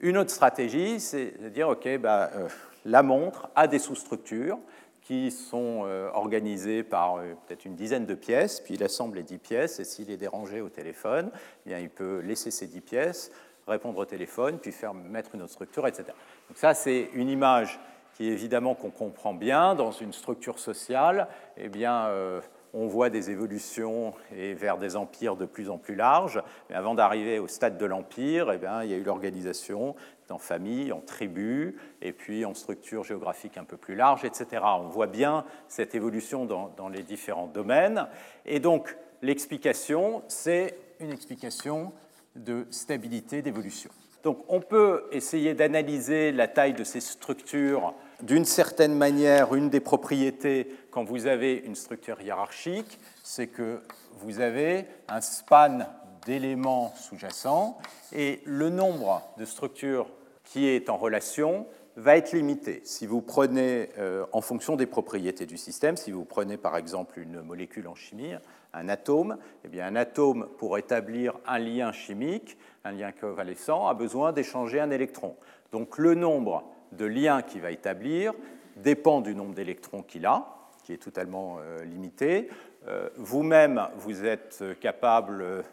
[0.00, 2.48] Une autre stratégie, c'est de dire, OK, bah, euh,
[2.86, 4.58] la montre a des sous-structures
[5.02, 9.22] qui sont euh, organisées par euh, peut-être une dizaine de pièces, puis il assemble les
[9.22, 11.30] dix pièces, et s'il est dérangé au téléphone,
[11.66, 13.32] eh bien, il peut laisser ces dix pièces,
[13.68, 16.04] répondre au téléphone, puis faire mettre une autre structure, etc.
[16.48, 17.78] Donc ça, c'est une image
[18.14, 22.40] qui évidemment qu'on comprend bien dans une structure sociale, eh bien, euh,
[22.72, 26.42] on voit des évolutions et vers des empires de plus en plus larges.
[26.68, 29.94] Mais avant d'arriver au stade de l'empire, eh bien, il y a eu l'organisation
[30.30, 34.62] en famille, en tribus, et puis en structure géographique un peu plus large, etc.
[34.64, 38.08] On voit bien cette évolution dans les différents domaines.
[38.46, 41.92] Et donc, l'explication, c'est une explication
[42.36, 43.90] de stabilité d'évolution.
[44.24, 49.80] Donc on peut essayer d'analyser la taille de ces structures d'une certaine manière, une des
[49.80, 53.80] propriétés quand vous avez une structure hiérarchique, c'est que
[54.18, 55.80] vous avez un span
[56.24, 57.78] d'éléments sous-jacents
[58.12, 60.08] et le nombre de structures
[60.44, 62.80] qui est en relation va être limité.
[62.84, 67.18] Si vous prenez, euh, en fonction des propriétés du système, si vous prenez par exemple
[67.18, 68.34] une molécule en chimie,
[68.72, 73.94] un atome, eh bien un atome, pour établir un lien chimique, un lien covalescent, a
[73.94, 75.36] besoin d'échanger un électron.
[75.72, 76.64] Donc le nombre
[76.96, 78.32] de liens qu'il va établir
[78.76, 80.46] dépend du nombre d'électrons qu'il a,
[80.82, 82.48] qui est totalement euh, limité.
[82.86, 85.64] Euh, vous-même, vous êtes capable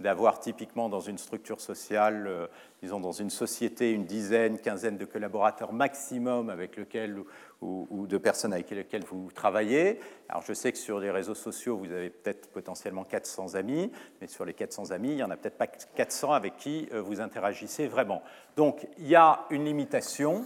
[0.00, 2.48] d'avoir typiquement dans une structure sociale,
[2.82, 7.22] disons dans une société, une dizaine, quinzaine de collaborateurs maximum avec lequel
[7.60, 10.00] ou, de personnes avec lesquelles vous travaillez.
[10.28, 14.26] Alors je sais que sur les réseaux sociaux, vous avez peut-être potentiellement 400 amis, mais
[14.26, 17.86] sur les 400 amis, il n'y en a peut-être pas 400 avec qui vous interagissez
[17.86, 18.22] vraiment.
[18.56, 20.44] Donc il y a une limitation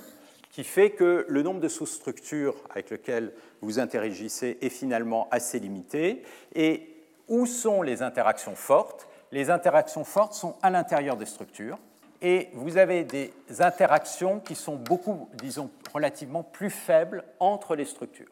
[0.55, 6.23] qui fait que le nombre de sous-structures avec lesquelles vous interagissez est finalement assez limité.
[6.55, 6.95] Et
[7.27, 9.09] où sont les interactions fortes?
[9.35, 11.77] Les interactions fortes sont à l'intérieur des structures.
[12.23, 18.31] Et vous avez des interactions qui sont beaucoup, disons, relativement plus faibles entre les structures.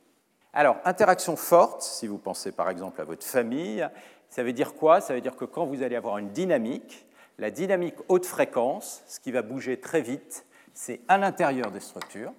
[0.53, 3.85] Alors, interaction forte, si vous pensez par exemple à votre famille,
[4.29, 5.01] ça veut dire quoi?
[5.01, 7.05] Ça veut dire que quand vous allez avoir une dynamique,
[7.37, 12.33] la dynamique haute fréquence, ce qui va bouger très vite, c'est à l'intérieur des structures.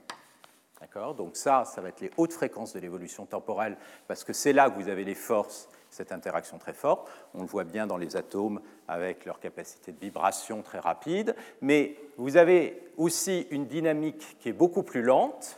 [1.18, 3.76] Donc ça, ça va être les hautes fréquences de l'évolution temporelle,
[4.08, 7.08] parce que c'est là que vous avez les forces, cette interaction très forte.
[7.34, 11.36] On le voit bien dans les atomes avec leur capacité de vibration très rapide.
[11.62, 15.58] Mais vous avez aussi une dynamique qui est beaucoup plus lente.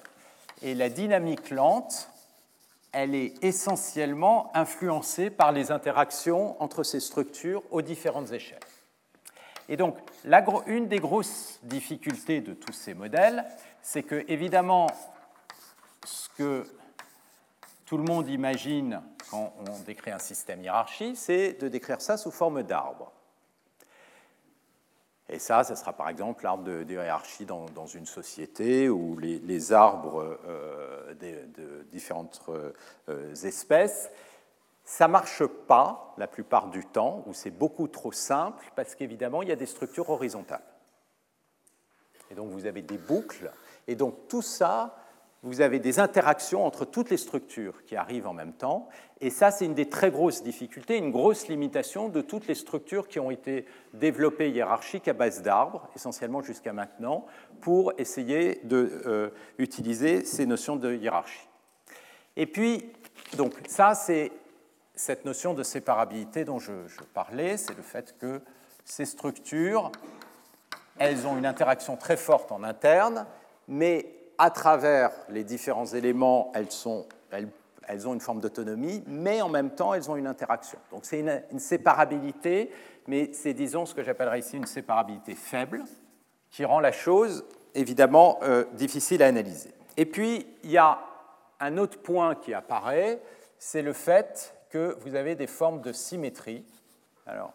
[0.62, 2.10] Et la dynamique lente,
[2.91, 8.60] elle est essentiellement influencée par les interactions entre ces structures aux différentes échelles.
[9.67, 9.98] Et donc,
[10.67, 13.45] une des grosses difficultés de tous ces modèles,
[13.82, 14.88] c'est que, évidemment,
[16.06, 16.67] ce que
[17.86, 22.32] tout le monde imagine quand on décrit un système hiérarchie, c'est de décrire ça sous
[22.32, 23.12] forme d'arbre.
[25.28, 30.38] Et ça, ce sera par exemple l'arbre de, hiérarchie dans, une société ou les, arbres
[30.48, 34.12] euh, de, différentes euh, espèces.
[34.84, 39.41] Ça ne marche pas la plupart du temps, ou c'est beaucoup trop simple, parce qu'évidemment,
[39.41, 40.62] il y a des structures horizontales.
[42.30, 43.52] Et donc, vous avez des boucles,
[43.88, 44.95] et donc tout ça,
[45.45, 48.89] vous avez des interactions entre toutes les structures qui arrivent en même temps.
[49.21, 53.08] Et ça, c'est une des très grosses difficultés, une grosse limitation de toutes les structures
[53.08, 57.27] qui ont été développées hiérarchiques à base d'arbres, essentiellement jusqu'à maintenant,
[57.62, 61.47] pour essayer d'utiliser euh, ces notions de hiérarchie.
[62.36, 62.91] Et puis,
[63.38, 64.31] donc, ça, c'est
[64.95, 68.41] cette notion de séparabilité dont je, je parlais, c'est le fait que
[68.84, 69.91] ces structures,
[70.97, 73.27] elles ont une interaction très forte en interne,
[73.67, 79.93] mais à travers les différents éléments, elles, ont une forme d'autonomie, mais en même temps,
[79.93, 80.80] elles ont une interaction.
[80.91, 82.71] Donc c'est une, séparabilité,
[83.08, 85.84] mais c'est, disons, ce que j'appellerais ici une séparabilité faible,
[86.52, 89.74] qui rend la chose, évidemment, euh, difficile à analyser.
[89.98, 91.00] Et puis, il y a
[91.60, 93.19] un autre point qui apparaît,
[93.58, 96.65] c'est le fait que vous avez des formes de symétrie.
[97.26, 97.54] Alors,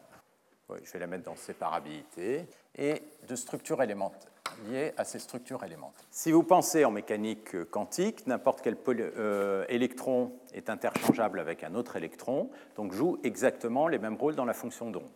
[0.83, 4.31] je vais la mettre dans séparabilité, et de structure élémentaire
[4.69, 6.05] liées à ces structures élémentaires.
[6.11, 11.97] Si vous pensez en mécanique quantique, n'importe quel euh, électron est interchangeable avec un autre
[11.97, 15.11] électron, donc joue exactement les mêmes rôles dans la fonction d'onde.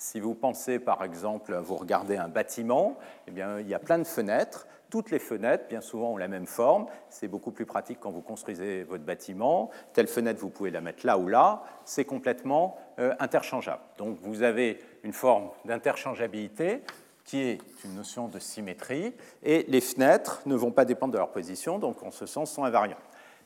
[0.00, 3.98] Si vous pensez par exemple, vous regardez un bâtiment, eh bien, il y a plein
[3.98, 4.66] de fenêtres.
[4.88, 6.86] Toutes les fenêtres, bien souvent, ont la même forme.
[7.10, 9.70] C'est beaucoup plus pratique quand vous construisez votre bâtiment.
[9.92, 11.62] Telle fenêtre, vous pouvez la mettre là ou là.
[11.84, 13.82] C'est complètement euh, interchangeable.
[13.98, 16.82] Donc vous avez une forme d'interchangeabilité
[17.24, 21.30] qui est une notion de symétrie, et les fenêtres ne vont pas dépendre de leur
[21.30, 22.96] position, donc en ce sens sont invariants.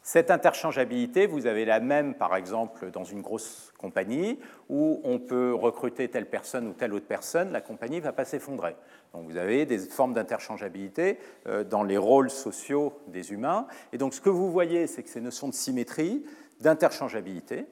[0.07, 5.55] Cette interchangeabilité, vous avez la même, par exemple, dans une grosse compagnie, où on peut
[5.55, 8.77] recruter telle personne ou telle autre personne, la compagnie ne va pas s'effondrer.
[9.15, 13.67] Donc vous avez des formes d'interchangeabilité euh, dans les rôles sociaux des humains.
[13.95, 16.23] Et donc ce que vous voyez, c'est que ces notions de symétrie,
[16.61, 17.65] d'interchangeabilité,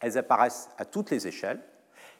[0.00, 1.60] elles apparaissent à toutes les échelles,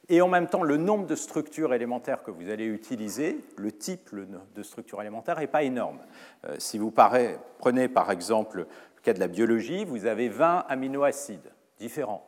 [0.08, 4.10] et en même temps, le nombre de structures élémentaires que vous allez utiliser, le type
[4.14, 6.00] de structure élémentaire, n'est pas énorme.
[6.44, 6.92] Euh, si vous
[7.58, 12.26] prenez par exemple le cas de la biologie, vous avez 20 aminoacides différents,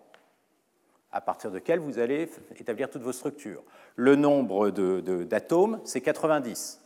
[1.10, 3.62] à partir desquels vous allez établir toutes vos structures.
[3.96, 6.80] Le nombre d'atomes, c'est 90.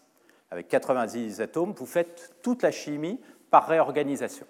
[0.51, 3.21] Avec 90 atomes, vous faites toute la chimie
[3.51, 4.47] par réorganisation.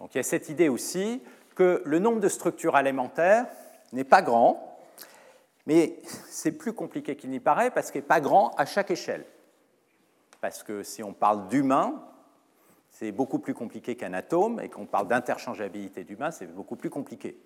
[0.00, 1.22] Donc il y a cette idée aussi
[1.54, 3.46] que le nombre de structures élémentaires
[3.92, 4.73] n'est pas grand,
[5.66, 5.98] mais
[6.28, 9.24] c'est plus compliqué qu'il n'y paraît parce qu'il n'est pas grand à chaque échelle.
[10.40, 12.02] Parce que si on parle d'humain,
[12.90, 17.36] c'est beaucoup plus compliqué qu'un atome, et qu'on parle d'interchangeabilité d'humain, c'est beaucoup plus compliqué.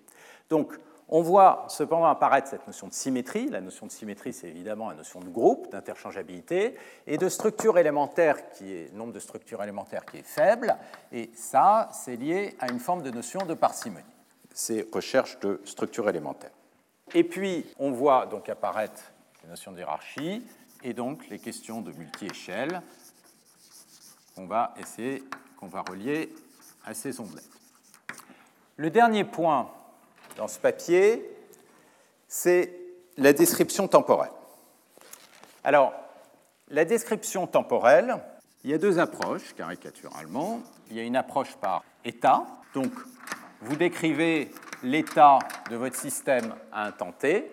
[0.49, 0.77] Donc,
[1.07, 3.49] on voit cependant apparaître cette notion de symétrie.
[3.49, 6.75] La notion de symétrie, c'est évidemment la notion de groupe, d'interchangeabilité,
[7.07, 10.77] et de structure élémentaire, qui est nombre de structures élémentaires qui est faible.
[11.11, 14.05] Et ça, c'est lié à une forme de notion de parcimonie.
[14.53, 16.51] C'est recherche de structure élémentaire.
[17.13, 19.01] Et puis, on voit donc apparaître
[19.43, 20.43] les notions de hiérarchie
[20.83, 22.81] et donc les questions de multi-échelle
[24.35, 25.23] qu'on va essayer,
[25.57, 26.33] qu'on va relier
[26.85, 27.49] à ces ondelettes.
[28.77, 29.71] Le dernier point
[30.37, 31.29] dans ce papier,
[32.27, 32.73] c'est
[33.17, 34.31] la description temporelle.
[35.63, 35.93] Alors,
[36.69, 38.17] la description temporelle,
[38.63, 40.61] il y a deux approches, caricaturalement.
[40.89, 42.91] Il y a une approche par état, donc
[43.61, 44.51] vous décrivez
[44.83, 45.39] l'état
[45.69, 47.51] de votre système à un temps t,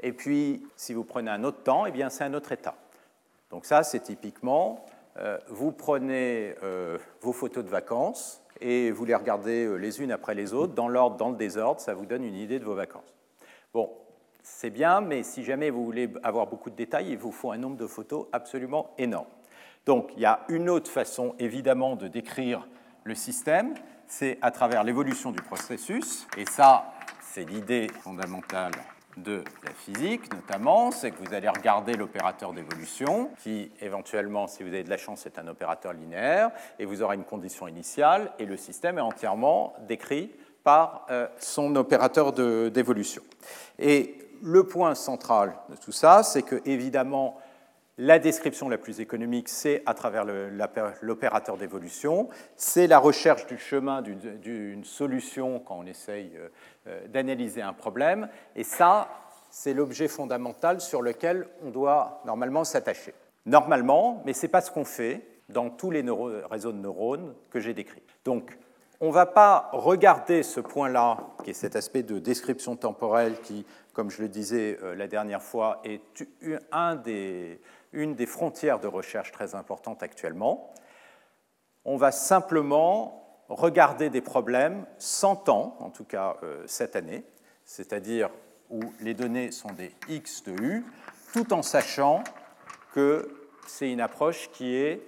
[0.00, 2.74] et puis si vous prenez un autre temps, eh bien c'est un autre état.
[3.50, 4.84] Donc ça, c'est typiquement,
[5.18, 10.12] euh, vous prenez euh, vos photos de vacances et vous les regardez euh, les unes
[10.12, 12.74] après les autres, dans l'ordre, dans le désordre, ça vous donne une idée de vos
[12.74, 13.14] vacances.
[13.72, 13.90] Bon,
[14.42, 17.58] c'est bien, mais si jamais vous voulez avoir beaucoup de détails, il vous faut un
[17.58, 19.26] nombre de photos absolument énorme.
[19.86, 22.66] Donc il y a une autre façon, évidemment, de décrire
[23.04, 23.74] le système,
[24.08, 26.92] c'est à travers l'évolution du processus, et ça,
[27.22, 28.72] c'est l'idée fondamentale
[29.16, 34.68] de la physique, notamment, c'est que vous allez regarder l'opérateur d'évolution, qui éventuellement, si vous
[34.68, 38.44] avez de la chance, est un opérateur linéaire, et vous aurez une condition initiale, et
[38.44, 40.32] le système est entièrement décrit
[40.64, 43.22] par euh, son opérateur d'évolution.
[43.78, 47.38] Et le point central de tout ça, c'est que, évidemment,
[47.98, 50.24] la description la plus économique, c'est à travers
[51.00, 56.48] l'opérateur d'évolution, c'est la recherche du chemin d'une solution quand on essaye euh,
[56.88, 59.08] euh, d'analyser un problème, et ça,
[59.50, 63.14] c'est l'objet fondamental sur lequel on doit normalement s'attacher.
[63.46, 66.04] Normalement, mais ce n'est pas ce qu'on fait dans tous les
[66.50, 68.02] réseaux de neurones que j'ai décrits.
[68.24, 68.58] Donc,
[69.00, 73.66] on ne va pas regarder ce point-là, qui est cet aspect de description temporelle qui,
[73.92, 76.00] comme je le disais euh, la dernière fois, est
[76.72, 77.60] un des,
[77.96, 80.72] une des frontières de recherche très importantes actuellement.
[81.84, 87.24] On va simplement regarder des problèmes sans temps, en tout cas euh, cette année,
[87.64, 88.30] c'est-à-dire
[88.70, 90.84] où les données sont des x de u,
[91.32, 92.22] tout en sachant
[92.92, 93.28] que
[93.66, 95.00] c'est une approche qui est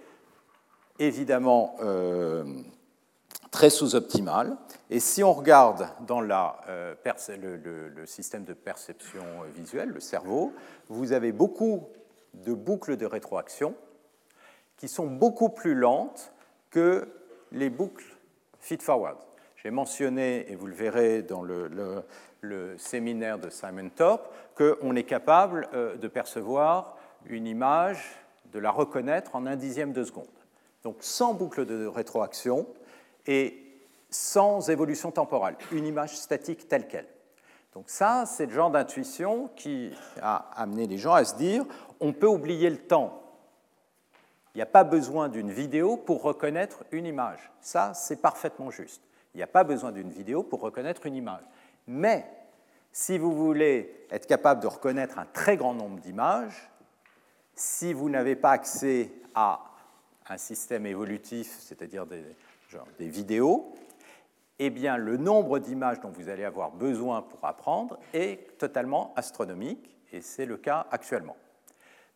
[0.99, 2.45] évidemment euh,
[3.51, 4.57] très sous-optimale.
[4.89, 6.95] Et si on regarde dans euh,
[7.28, 9.24] le, le, système de perception
[9.55, 10.55] visuelle, le cerveau,
[10.89, 11.89] vous avez beaucoup
[12.35, 13.74] de boucles de rétroaction
[14.76, 16.33] qui sont beaucoup plus lentes
[16.70, 17.09] que
[17.53, 18.16] les boucles
[18.61, 19.18] feed-forward.
[19.57, 22.05] J'ai mentionné, et vous le verrez dans le,
[22.79, 28.16] séminaire de Simon Thorpe, qu'on est capable euh, de percevoir une image,
[28.53, 30.26] de la reconnaître en un dixième de seconde.
[30.85, 32.66] Donc sans boucle de rétroaction
[33.26, 33.64] et
[34.11, 37.09] sans évolution temporelle, une image statique telle qu'elle.
[37.73, 41.64] Donc ça, c'est le genre d'intuition qui a amené les gens à se dire,
[42.01, 43.23] on peut oublier le temps.
[44.55, 47.53] Il n'y a pas besoin d'une vidéo pour reconnaître une image.
[47.61, 49.03] Ça, c'est parfaitement juste.
[49.35, 51.43] Il n'y a pas besoin d'une vidéo pour reconnaître une image.
[51.87, 52.27] Mais
[52.91, 56.71] si vous voulez être capable de reconnaître un très grand nombre d'images,
[57.55, 59.61] si vous n'avez pas accès à
[60.29, 63.73] un système évolutif, c'est-à-dire des, vidéos,
[64.59, 69.97] eh bien, le nombre d'images dont vous allez avoir besoin pour apprendre est totalement astronomique,
[70.13, 71.37] et c'est le cas actuellement.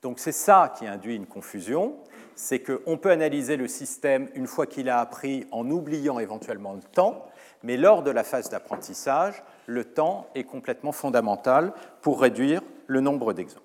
[0.02, 1.96] Donc c'est ça qui induit une confusion,
[2.34, 6.82] c'est qu'on peut analyser le système une fois qu'il a appris en oubliant éventuellement le
[6.82, 7.26] temps,
[7.62, 13.32] mais lors de la phase d'apprentissage, le temps est complètement fondamental pour réduire le nombre
[13.32, 13.62] d'exemples.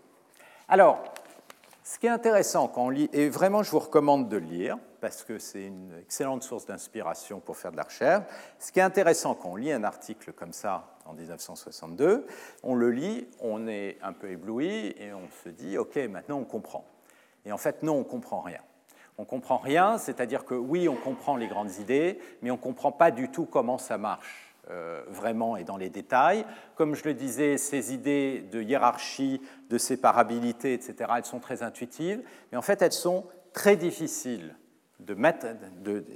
[0.70, 1.04] Alors,
[1.84, 4.78] ce qui est intéressant quand on lit, et vraiment je vous recommande de le lire,
[5.00, 8.26] parce que c'est une excellente source d'inspiration pour faire de la recherche,
[8.60, 12.26] ce qui est intéressant quand on lit un article comme ça en 1962,
[12.64, 16.46] on le lit, on est un peu ébloui et on se dit, OK, maintenant on
[16.46, 16.86] comprend.
[17.46, 18.60] Et en fait, non, on ne comprend rien.
[19.18, 22.62] On ne comprend rien, c'est-à-dire que oui, on comprend les grandes idées, mais on ne
[22.62, 24.48] comprend pas du tout comment ça marche.
[24.70, 26.46] Euh, vraiment et dans les détails.
[26.76, 32.22] Comme je le disais, ces idées de hiérarchie, de séparabilité, etc., elles sont très intuitives,
[32.52, 33.24] mais en fait, elles sont
[33.54, 34.58] très difficiles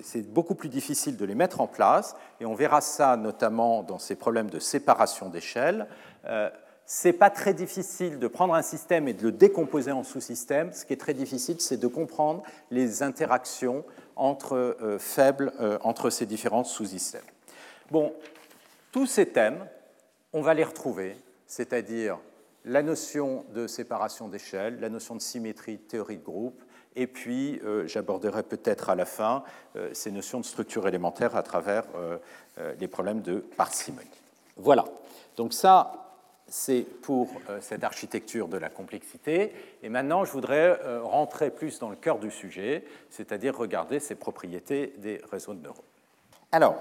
[0.04, 4.00] c'est beaucoup plus difficile de les mettre en place, et on verra ça notamment dans
[4.00, 5.88] ces problèmes de séparation d'échelle.
[6.26, 6.50] Euh,
[6.86, 10.74] c'est pas très difficile de prendre un système et de le décomposer en sous-systèmes.
[10.74, 16.10] Ce qui est très difficile, c'est de comprendre les interactions entre euh, faibles euh, entre
[16.10, 17.22] ces différents sous-systèmes.
[17.92, 18.14] Bon,
[18.92, 19.66] tous ces thèmes,
[20.34, 21.16] on va les retrouver,
[21.48, 22.18] c'est-à-dire
[22.66, 26.62] la notion de séparation d'échelle, la notion de symétrie, théorie de groupe,
[26.96, 29.44] et puis, euh, j'aborderai peut-être à la fin
[29.76, 32.18] euh, ces notions de structure élémentaire à travers euh,
[32.80, 34.10] les problèmes de parcimonie.
[34.58, 34.84] Voilà.
[35.38, 35.94] Donc ça,
[36.48, 37.30] c'est pour
[37.62, 39.54] cette architecture de la complexité.
[39.82, 44.94] Et maintenant, je voudrais rentrer plus dans le cœur du sujet, c'est-à-dire regarder ces propriétés
[44.98, 45.82] des réseaux de neurones.
[46.52, 46.76] Alors,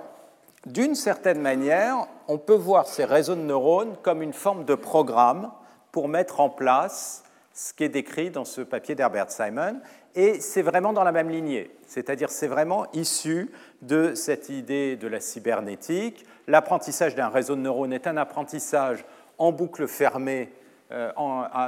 [0.67, 5.53] d'une certaine manière, on peut voir ces réseaux de neurones comme une forme de programme
[5.93, 9.81] pour mettre en place ce qui est décrit dans ce papier d'Herbert Simon,
[10.15, 13.51] et c'est vraiment dans la même lignée, c'est-à-dire c'est vraiment issu
[13.83, 16.25] de cette idée de la cybernétique.
[16.47, 19.05] L'apprentissage d'un réseau de neurones est un apprentissage
[19.39, 20.53] en boucle fermée
[20.93, 21.13] euh,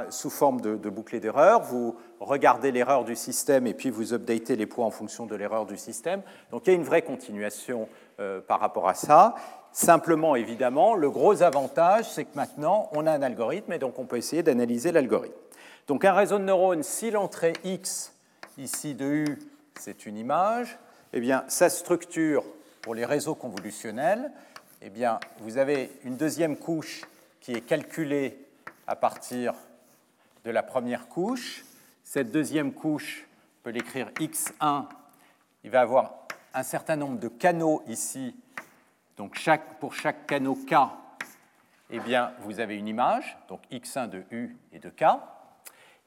[0.09, 1.61] sous forme de, de d'erreur.
[1.61, 5.65] Vous regardez l'erreur du système et puis vous updatez les points en fonction de l'erreur
[5.65, 6.21] du système.
[6.51, 7.87] Donc il y a une vraie continuation
[8.19, 9.35] euh, par rapport à ça.
[9.71, 14.05] Simplement, évidemment, le gros avantage, c'est que maintenant, on a un algorithme et donc on
[14.05, 15.33] peut essayer d'analyser l'algorithme.
[15.87, 18.12] Donc un réseau de neurones, si l'entrée x
[18.57, 19.39] ici de U,
[19.79, 20.77] c'est une image,
[21.13, 22.43] eh bien, sa structure
[22.81, 24.31] pour les réseaux convolutionnels,
[24.81, 27.03] eh bien, vous avez une deuxième couche
[27.39, 28.37] qui est calculée
[28.87, 29.53] à partir
[30.43, 31.63] de la première couche.
[32.03, 33.25] Cette deuxième couche,
[33.59, 34.85] on peut l'écrire x1,
[35.63, 36.13] il va avoir
[36.53, 38.35] un certain nombre de canaux ici.
[39.17, 39.37] Donc
[39.79, 40.75] pour chaque canot K,
[41.89, 45.03] eh bien, vous avez une image, donc x1 de u et de k.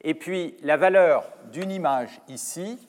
[0.01, 2.79] Et puis, la valeur d'une image ici,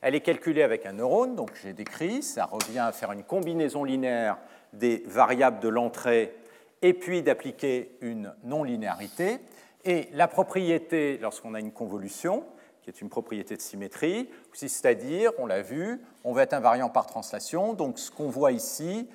[0.00, 3.84] elle est calculée avec un neurone, donc j'ai décrit, ça revient à faire une combinaison
[3.84, 4.36] linéaire
[4.72, 6.34] des variables de l'entrée
[6.82, 9.38] et puis d'appliquer une non-linéarité.
[9.84, 12.44] Et la propriété, lorsqu'on a une convolution,
[12.82, 17.06] qui est une propriété de symétrie, c'est-à-dire, on l'a vu, on va être invariant par
[17.06, 19.08] translation, donc ce qu'on voit ici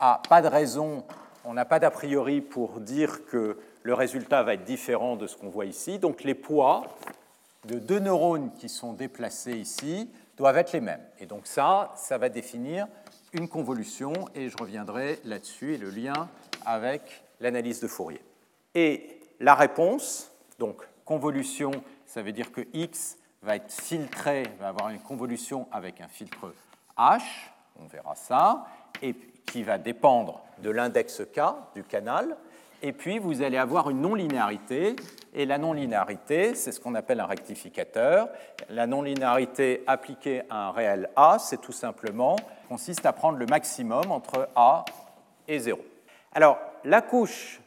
[0.00, 1.04] a pas de raison,
[1.44, 5.36] on n'a pas d'a priori pour dire que le résultat va être différent de ce
[5.36, 6.84] qu'on voit ici, donc les poids
[7.66, 11.04] de deux neurones qui sont déplacés ici doivent être les mêmes.
[11.18, 12.88] Et donc ça, ça va définir
[13.32, 16.28] une convolution, et je reviendrai là-dessus, et le lien
[16.64, 18.22] avec l'analyse de Fourier.
[18.74, 21.70] Et la réponse, donc convolution
[22.06, 26.54] ça veut dire que x va être filtré, va avoir une convolution avec un filtre
[26.96, 27.20] h,
[27.78, 28.66] on verra ça,
[29.02, 29.14] et
[29.46, 31.40] qui va dépendre de l'index k
[31.74, 32.36] du canal.
[32.86, 34.94] Et puis vous allez avoir une non-linéarité,
[35.32, 38.28] et la non-linéarité, c'est ce qu'on appelle un rectificateur.
[38.68, 42.36] La non-linéarité appliquée à un réel a, c'est tout simplement
[42.68, 44.84] consiste à prendre le maximum entre a
[45.48, 45.80] et 0.
[46.34, 47.62] Alors la couche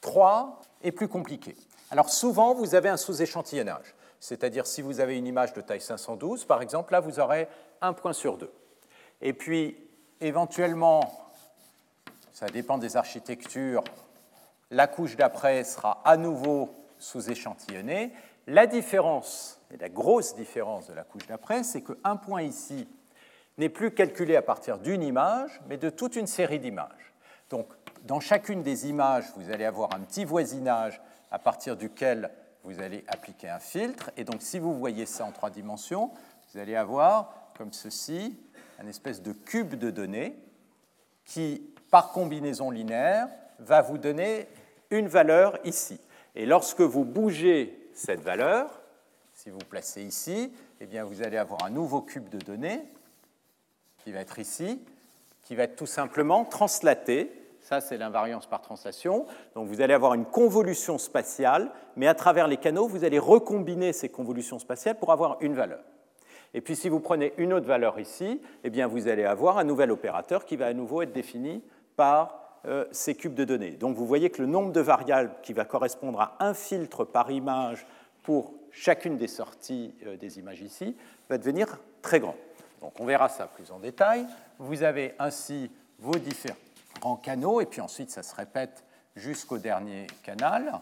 [0.00, 1.54] 3 est plus compliquée.
[1.92, 6.46] Alors souvent, vous avez un sous-échantillonnage, c'est-à-dire si vous avez une image de taille 512,
[6.46, 7.46] par exemple, là, vous aurez
[7.80, 8.50] un point sur deux.
[9.22, 9.76] Et puis,
[10.20, 11.30] éventuellement,
[12.32, 13.84] ça dépend des architectures,
[14.70, 18.12] la couche d'après sera à nouveau sous-échantillonnée.
[18.46, 22.88] La différence, et la grosse différence de la couche d'après, c'est qu'un point ici
[23.58, 27.14] n'est plus calculé à partir d'une image, mais de toute une série d'images.
[27.50, 27.66] Donc,
[28.04, 31.00] dans chacune des images, vous allez avoir un petit voisinage
[31.30, 32.30] à partir duquel
[32.62, 34.10] vous allez appliquer un filtre.
[34.16, 36.10] Et donc, si vous voyez ça en trois dimensions,
[36.52, 38.38] vous allez avoir, comme ceci,
[38.78, 40.38] un espèce de cube de données
[41.24, 44.46] qui, par combinaison linéaire, va vous donner
[44.90, 46.00] une valeur ici.
[46.34, 48.80] Et lorsque vous bougez cette valeur,
[49.34, 52.82] si vous placez ici, eh bien vous allez avoir un nouveau cube de données
[54.04, 54.80] qui va être ici,
[55.42, 57.32] qui va être tout simplement translaté
[57.68, 59.26] ça, c'est l'invariance par translation.
[59.54, 63.92] Donc vous allez avoir une convolution spatiale, mais à travers les canaux, vous allez recombiner
[63.92, 65.80] ces convolutions spatiales pour avoir une valeur.
[66.54, 69.64] Et puis si vous prenez une autre valeur ici, eh bien vous allez avoir un
[69.64, 71.62] nouvel opérateur qui va à nouveau être défini
[71.94, 73.72] par euh, ces cubes de données.
[73.72, 77.30] Donc vous voyez que le nombre de variables qui va correspondre à un filtre par
[77.30, 77.86] image
[78.22, 80.96] pour chacune des sorties euh, des images ici
[81.28, 82.36] va devenir très grand.
[82.80, 84.26] Donc on verra ça plus en détail.
[84.58, 86.56] Vous avez ainsi vos différents
[87.02, 88.82] en canaux, et puis ensuite ça se répète
[89.14, 90.80] jusqu'au dernier canal.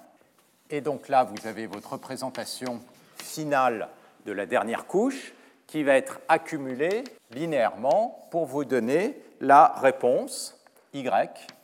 [0.71, 2.81] Et donc là, vous avez votre représentation
[3.17, 3.89] finale
[4.25, 5.35] de la dernière couche
[5.67, 10.57] qui va être accumulée linéairement pour vous donner la réponse
[10.97, 11.56] y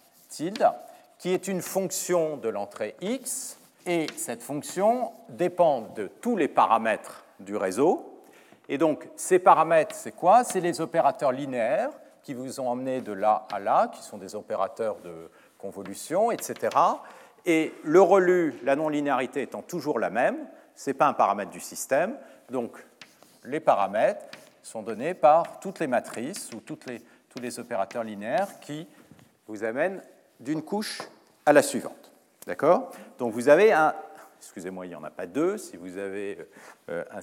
[1.19, 7.25] qui est une fonction de l'entrée x, et cette fonction dépend de tous les paramètres
[7.41, 8.21] du réseau.
[8.69, 10.45] Et donc ces paramètres, c'est quoi?
[10.45, 11.91] C'est les opérateurs linéaires
[12.23, 16.77] qui vous ont emmené de là à là, qui sont des opérateurs de convolution, etc.
[17.45, 21.61] Et le relu, la non-linéarité étant toujours la même, ce n'est pas un paramètre du
[21.61, 22.17] système,
[22.51, 22.77] donc
[23.45, 24.25] les paramètres
[24.63, 28.87] sont donnés par toutes les matrices ou toutes les, tous les opérateurs linéaires qui
[29.49, 30.01] vous amènent
[30.43, 31.01] d'une couche
[31.47, 32.13] à la suivante.
[32.47, 32.91] D'accord?
[33.19, 33.95] Donc vous avez un,
[34.39, 36.39] excusez-moi, il n'y en a pas deux, si vous avez
[36.89, 37.21] euh, un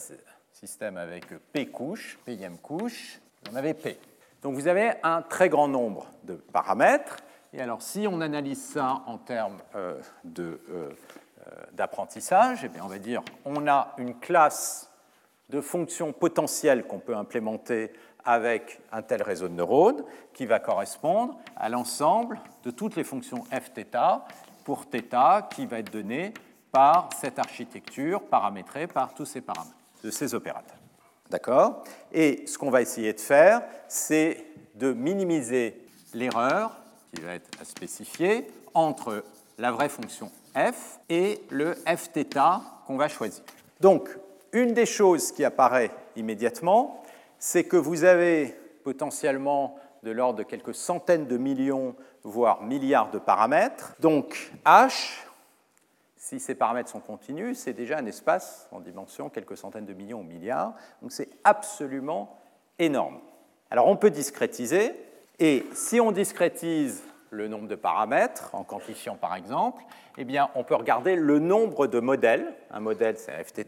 [0.52, 3.98] système avec P couches, Pm couche, vous en avez P.
[4.42, 7.18] Donc vous avez un très grand nombre de paramètres.
[7.54, 10.00] Et alors si on analyse ça en termes euh,
[10.40, 10.90] euh, euh,
[11.74, 14.90] d'apprentissage, eh on va dire on a une classe
[15.50, 17.92] de fonctions potentielles qu'on peut implémenter
[18.25, 23.45] avec un tel réseau de neurones qui va correspondre à l'ensemble de toutes les fonctions
[23.51, 23.85] fθ
[24.65, 26.33] pour θ qui va être donné
[26.73, 30.77] par cette architecture paramétrée par tous ces paramètres de ces opérateurs.
[31.31, 36.77] D'accord Et ce qu'on va essayer de faire, c'est de minimiser l'erreur
[37.13, 39.25] qui va être à spécifier entre
[39.59, 42.25] la vraie fonction f et le fθ
[42.87, 43.45] qu'on va choisir.
[43.81, 44.09] Donc,
[44.53, 47.03] une des choses qui apparaît immédiatement,
[47.40, 53.20] c'est que vous avez potentiellement de l'ordre de quelques centaines de millions, voire milliards de
[53.20, 53.96] paramètres.
[54.00, 55.26] Donc, h
[56.30, 60.20] si ces paramètres sont continus, c'est déjà un espace en dimension quelques centaines de millions
[60.20, 60.76] ou milliards.
[61.02, 62.38] Donc c'est absolument
[62.78, 63.20] énorme.
[63.72, 64.94] Alors on peut discrétiser,
[65.40, 69.82] et si on discrétise le nombre de paramètres, en quantifiant par exemple,
[70.18, 72.54] eh bien, on peut regarder le nombre de modèles.
[72.70, 73.66] Un modèle, c'est fθ,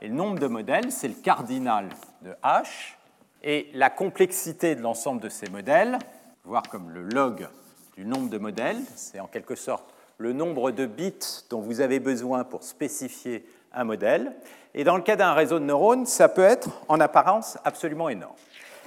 [0.00, 1.88] et le nombre de modèles, c'est le cardinal
[2.22, 2.96] de h.
[3.42, 5.98] Et la complexité de l'ensemble de ces modèles,
[6.44, 7.48] voire comme le log
[7.96, 11.98] du nombre de modèles, c'est en quelque sorte le nombre de bits dont vous avez
[11.98, 14.32] besoin pour spécifier un modèle.
[14.74, 18.36] Et dans le cas d'un réseau de neurones, ça peut être en apparence absolument énorme.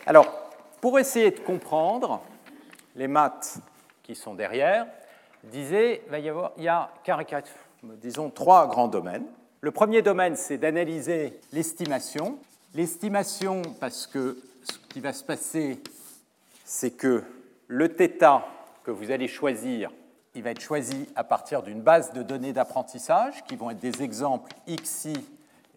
[0.06, 0.32] Alors,
[0.80, 2.22] pour essayer de comprendre
[2.96, 3.58] les maths
[4.04, 4.88] qui sont derrière,
[5.44, 6.90] disait, il, y a
[8.34, 9.26] trois grands domaines.
[9.62, 12.38] Le premier domaine, c'est d'analyser l'estimation.
[12.74, 15.82] L'estimation, parce que ce qui va se passer,
[16.64, 17.24] c'est que
[17.68, 18.42] le θ
[18.84, 19.92] que vous allez choisir,
[20.36, 24.04] il va être choisi à partir d'une base de données d'apprentissage, qui vont être des
[24.04, 25.14] exemples xi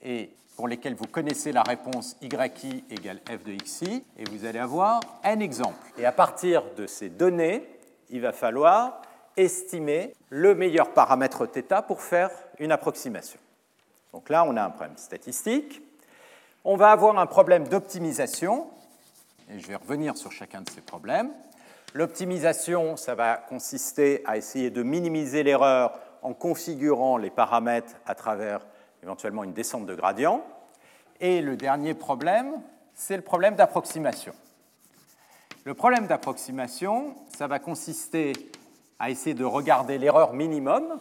[0.02, 4.58] et pour lesquels vous connaissez la réponse yi égale f de xi, et vous allez
[4.58, 5.78] avoir un exemple.
[5.96, 7.64] Et à partir de ces données,
[8.10, 9.02] il va falloir
[9.36, 13.38] estimer le meilleur paramètre θ pour faire une approximation.
[14.12, 15.80] Donc là, on a un problème statistique.
[16.64, 18.66] On va avoir un problème d'optimisation,
[19.50, 21.30] et je vais revenir sur chacun de ces problèmes.
[21.94, 28.66] L'optimisation, ça va consister à essayer de minimiser l'erreur en configurant les paramètres à travers
[29.02, 30.44] éventuellement une descente de gradient.
[31.20, 32.60] Et le dernier problème,
[32.94, 34.34] c'est le problème d'approximation.
[35.64, 38.32] Le problème d'approximation, ça va consister
[38.98, 41.00] à essayer de regarder l'erreur minimum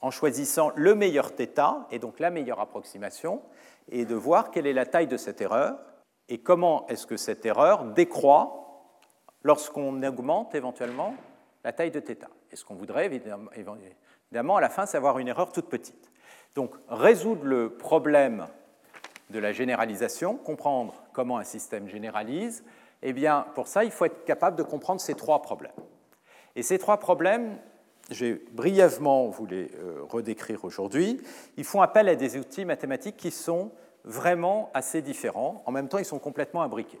[0.00, 3.42] en choisissant le meilleur θ, et donc la meilleure approximation,
[3.90, 5.78] et de voir quelle est la taille de cette erreur
[6.28, 8.84] et comment est-ce que cette erreur décroît
[9.42, 11.14] lorsqu'on augmente éventuellement
[11.64, 12.26] la taille de θ?
[12.50, 16.10] Est-ce qu'on voudrait évidemment à la fin savoir une erreur toute petite?
[16.54, 18.46] Donc résoudre le problème
[19.30, 22.64] de la généralisation, comprendre comment un système généralise,
[23.02, 25.72] eh bien pour ça il faut être capable de comprendre ces trois problèmes.
[26.54, 27.58] Et ces trois problèmes,
[28.10, 31.20] j'ai brièvement vous les euh, redécrire aujourd'hui,
[31.56, 33.70] ils font appel à des outils mathématiques qui sont
[34.06, 35.62] vraiment assez différents.
[35.66, 37.00] En même temps, ils sont complètement imbriqués.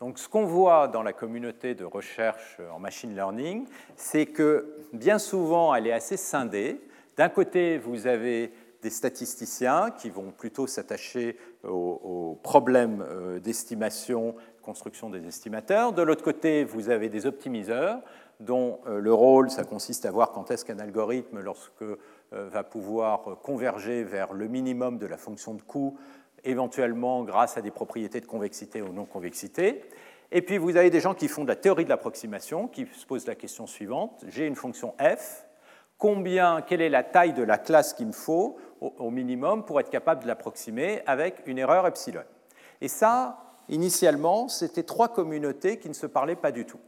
[0.00, 3.66] Donc, ce qu'on voit dans la communauté de recherche en machine learning,
[3.96, 6.80] c'est que bien souvent, elle est assez scindée.
[7.16, 15.08] D'un côté, vous avez des statisticiens qui vont plutôt s'attacher aux, problèmes euh, d'estimation, construction
[15.08, 15.94] des estimateurs.
[15.94, 18.00] De l'autre côté, vous avez des optimiseurs
[18.40, 21.96] dont euh, le rôle, ça consiste à voir quand est-ce qu'un algorithme, lorsque euh,
[22.30, 25.96] va pouvoir converger vers le minimum de la fonction de coût,
[26.44, 29.82] éventuellement grâce à des propriétés de convexité ou non-convexité.
[30.32, 33.06] Et puis vous avez des gens qui font de la théorie de l'approximation, qui se
[33.06, 35.46] posent la question suivante j'ai une fonction f,
[35.98, 39.90] combien, quelle est la taille de la classe qu'il me faut au minimum pour être
[39.90, 42.24] capable de l'approximer avec une erreur epsilon?
[42.80, 43.38] Et ça,
[43.68, 46.80] initialement, c'était trois communautés qui ne se parlaient pas du tout.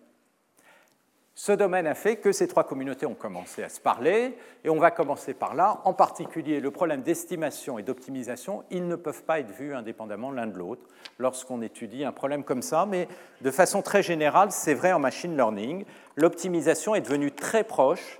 [1.39, 4.79] Ce domaine a fait que ces trois communautés ont commencé à se parler, et on
[4.79, 5.83] va commencer par là.
[5.85, 10.47] En particulier, le problème d'estimation et d'optimisation, ils ne peuvent pas être vus indépendamment l'un
[10.47, 10.81] de l'autre
[11.19, 13.07] lorsqu'on étudie un problème comme ça, mais
[13.43, 15.85] de façon très générale, c'est vrai en machine learning.
[16.17, 18.19] L'optimisation est devenue très proche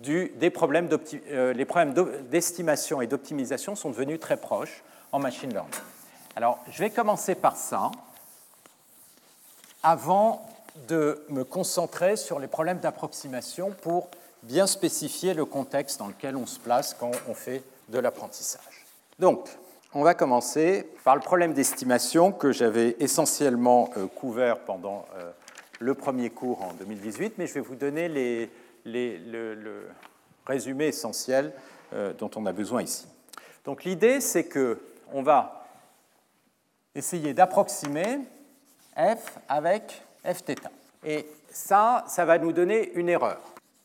[0.00, 0.88] du, des problèmes
[1.30, 1.92] euh, problèmes
[2.30, 4.82] d'estimation et d'optimisation sont devenus très proches
[5.12, 5.74] en machine learning.
[6.34, 7.90] Alors, je vais commencer par ça.
[9.82, 10.48] Avant
[10.88, 14.08] de me concentrer sur les problèmes d'approximation pour
[14.42, 18.86] bien spécifier le contexte dans lequel on se place quand on fait de l'apprentissage.
[19.18, 19.48] Donc,
[19.94, 25.30] on va commencer par le problème d'estimation que j'avais essentiellement euh, couvert pendant euh,
[25.80, 28.08] le premier cours en 2018, mais je vais vous donner
[28.84, 29.88] le,
[30.46, 31.52] résumé essentiel
[31.94, 33.06] euh, dont on a besoin ici.
[33.64, 35.66] Donc l'idée, c'est qu'on va
[36.94, 38.20] essayer d'approximer
[38.96, 40.55] f avec fθ.
[41.05, 43.41] Et ça, ça va nous donner une erreur.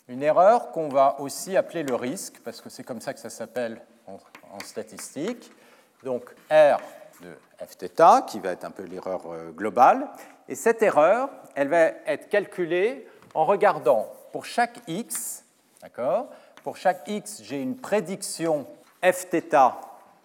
[0.08, 3.30] Une erreur qu'on va aussi appeler le risque, parce que c'est comme ça que ça
[3.30, 4.18] s'appelle en,
[4.64, 5.52] statistique.
[6.02, 6.80] Donc R
[7.20, 10.08] de fθ, qui va être un peu l'erreur euh, globale.
[10.48, 15.44] Et cette erreur, elle va être calculée en regardant pour chaque x,
[15.82, 16.28] d'accord
[16.62, 18.66] Pour chaque x, j'ai une prédiction
[19.02, 19.54] fθ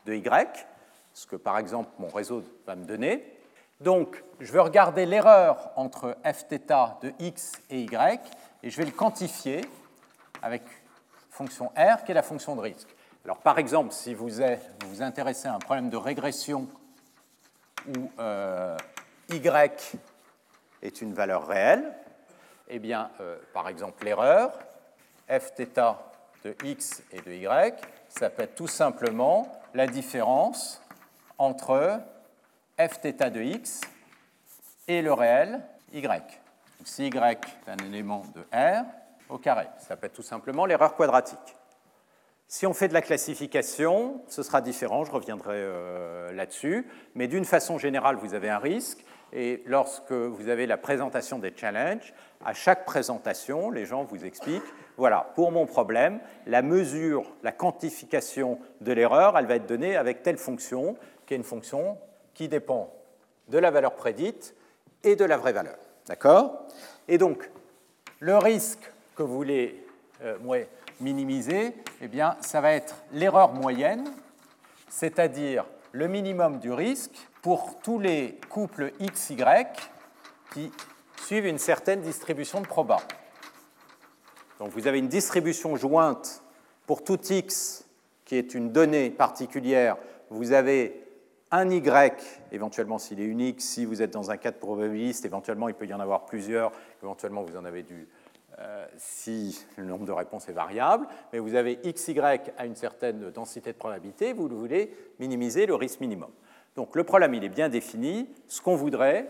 [0.05, 0.47] de y,
[1.13, 3.25] ce que par exemple mon réseau va me donner.
[3.81, 6.59] Donc, je vais regarder l'erreur entre fθ
[7.01, 8.19] de x et y,
[8.61, 9.61] et je vais le quantifier
[10.41, 10.63] avec
[11.29, 12.93] fonction r, qui est la fonction de risque.
[13.25, 16.67] Alors, par exemple, si vous vous, intéressez à un problème de régression
[17.87, 18.77] où euh,
[19.29, 19.41] y
[20.81, 21.93] est une valeur réelle,
[22.67, 24.51] eh bien, euh, par exemple, l'erreur
[25.29, 25.65] fθ
[26.43, 27.73] de x et de y,
[28.09, 30.81] ça peut être tout simplement la différence
[31.37, 32.01] entre
[32.77, 33.81] fθ de x
[34.88, 35.60] et le réel
[35.92, 36.02] y.
[36.84, 38.84] si y est un élément de R
[39.28, 41.38] au carré, ça être tout simplement l'erreur quadratique.
[42.50, 47.44] Si on fait de la classification, ce sera différent, je reviendrai euh, là-dessus, mais d'une
[47.44, 52.54] façon générale, vous avez un risque, et lorsque vous avez la présentation des challenges, à
[52.54, 54.62] chaque présentation, les gens vous expliquent
[54.96, 60.22] voilà, pour mon problème, la mesure, la quantification de l'erreur, elle va être donnée avec
[60.22, 61.98] telle fonction, qui est une fonction
[62.32, 62.92] qui dépend
[63.48, 64.56] de la valeur prédite
[65.10, 65.76] et de la vraie valeur.
[66.06, 66.66] D'accord?
[67.06, 67.50] Et donc,
[68.20, 69.84] le risque que vous voulez
[70.22, 70.36] euh,
[71.00, 74.10] minimiser, eh bien, ça va être l'erreur moyenne,
[74.88, 79.36] c'est-à-dire le minimum du risque pour tous les couples XY
[80.52, 80.70] qui
[81.24, 82.98] suivent une certaine distribution de proba.
[84.58, 86.42] Donc vous avez une distribution jointe
[86.86, 87.84] pour tout X
[88.24, 89.96] qui est une donnée particulière.
[90.30, 91.07] Vous avez
[91.50, 95.74] un Y, éventuellement s'il est unique, si vous êtes dans un cadre probabiliste, éventuellement il
[95.74, 96.72] peut y en avoir plusieurs,
[97.02, 98.06] éventuellement vous en avez du,
[98.60, 102.18] euh, si le nombre de réponses est variable, mais vous avez XY
[102.58, 106.30] à une certaine densité de probabilité, vous voulez minimiser le risque minimum.
[106.74, 108.28] Donc le problème, il est bien défini.
[108.48, 109.28] Ce qu'on voudrait,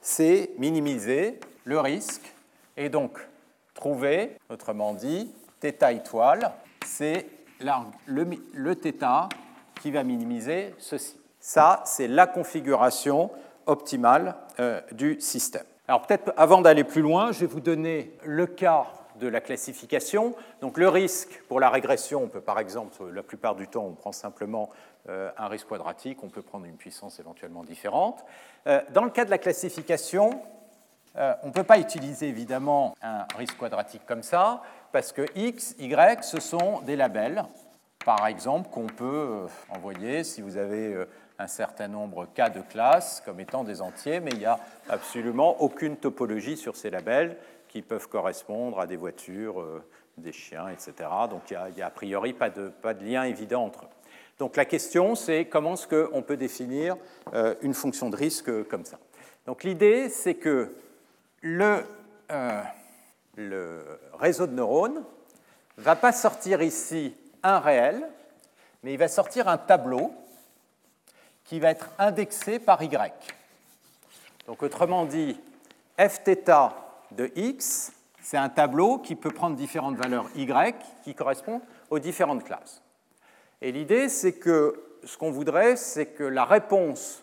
[0.00, 2.32] c'est minimiser le risque
[2.76, 3.18] et donc
[3.74, 6.52] trouver, autrement dit, θ étoile,
[6.84, 7.26] c'est
[7.60, 8.24] le,
[8.54, 9.28] le θ
[9.80, 11.16] qui va minimiser ceci.
[11.46, 13.30] Ça, c'est la configuration
[13.66, 15.62] optimale euh, du système.
[15.86, 18.86] Alors peut-être avant d'aller plus loin, je vais vous donner le cas
[19.20, 20.34] de la classification.
[20.60, 23.92] Donc le risque pour la régression, on peut par exemple, la plupart du temps, on
[23.92, 24.70] prend simplement
[25.08, 28.24] euh, un risque quadratique, on peut prendre une puissance éventuellement différente.
[28.66, 30.42] Euh, dans le cas de la classification,
[31.14, 36.22] on ne peut pas utiliser évidemment un risque quadratique comme ça, parce que x, y,
[36.22, 37.44] ce sont des labels,
[38.04, 41.06] par exemple, qu'on peut envoyer si vous avez
[41.38, 44.58] un certain nombre K de classes comme étant des entiers, mais il n'y a
[44.88, 47.36] absolument aucune topologie sur ces labels
[47.68, 49.82] qui peuvent correspondre à des voitures, euh,
[50.16, 50.94] des chiens, etc.
[51.30, 53.88] Donc il n'y a, a, priori pas de, pas de, lien évident entre eux.
[54.38, 56.96] Donc la question, c'est comment est-ce qu'on peut définir
[57.34, 58.98] euh, une fonction de risque comme ça.
[59.46, 60.74] Donc l'idée, c'est que
[61.40, 61.84] le,
[62.30, 62.62] euh,
[63.36, 63.84] le
[64.14, 65.04] réseau de neurones
[65.78, 68.08] ne va pas sortir ici un réel,
[68.82, 70.12] mais il va sortir un tableau
[71.46, 73.12] qui va être indexé par y.
[74.46, 75.40] Donc autrement dit,
[75.98, 76.52] fθ
[77.12, 80.74] de x, c'est un tableau qui peut prendre différentes valeurs y
[81.04, 82.82] qui correspondent aux différentes classes.
[83.62, 87.22] Et l'idée, c'est que ce qu'on voudrait, c'est que la réponse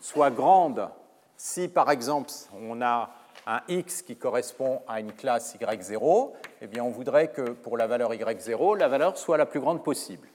[0.00, 0.88] soit grande
[1.36, 3.10] si, par exemple, on a
[3.46, 7.86] un x qui correspond à une classe y0, eh bien, on voudrait que pour la
[7.86, 10.28] valeur y0, la valeur soit la plus grande possible.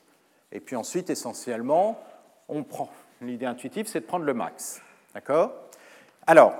[0.52, 2.00] Et puis ensuite, essentiellement,
[2.50, 2.90] on prend,
[3.25, 4.81] L'idée intuitive, c'est de prendre le max.
[5.15, 5.53] D'accord
[6.27, 6.55] Alors,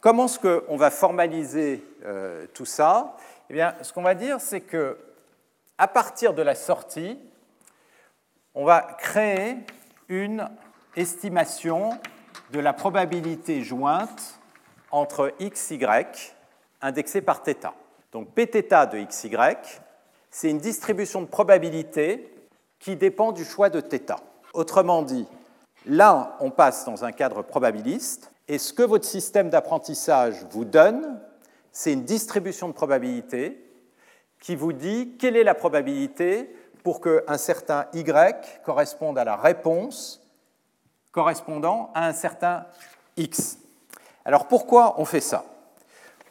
[0.00, 3.16] comment est-ce qu'on va formaliser euh, tout ça
[3.50, 4.98] Eh bien, ce qu'on va dire, c'est que
[5.78, 7.18] à partir de la sortie,
[8.54, 9.56] on va créer
[10.08, 10.48] une
[10.96, 11.98] estimation
[12.52, 14.38] de la probabilité jointe
[14.90, 16.32] entre x, y
[16.80, 17.72] indexée par θ.
[18.12, 19.30] Donc pθ de xy,
[20.30, 22.32] c'est une distribution de probabilité
[22.78, 24.16] qui dépend du choix de θ.
[24.52, 25.26] Autrement dit,
[25.89, 31.19] Là, on passe dans un cadre probabiliste, et ce que votre système d'apprentissage vous donne,
[31.71, 33.59] c'est une distribution de probabilité
[34.39, 38.05] qui vous dit quelle est la probabilité pour qu'un certain y
[38.63, 40.21] corresponde à la réponse
[41.11, 42.67] correspondant à un certain
[43.17, 43.57] x.
[44.25, 45.43] Alors pourquoi on fait ça?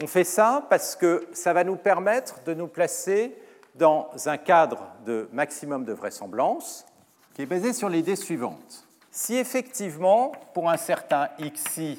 [0.01, 3.37] On fait ça parce que ça va nous permettre de nous placer
[3.75, 6.87] dans un cadre de maximum de vraisemblance
[7.35, 8.88] qui est basé sur l'idée suivante.
[9.11, 11.99] Si effectivement, pour un certain xi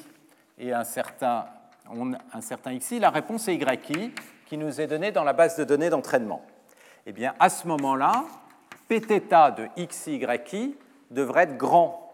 [0.58, 1.46] et un certain,
[2.32, 4.14] un certain xi, la réponse est yi
[4.46, 6.42] qui nous est donnée dans la base de données d'entraînement,
[7.06, 8.24] eh bien à ce moment-là,
[8.88, 10.20] pθ de xi,
[10.52, 10.76] yi
[11.10, 12.12] devrait être grand,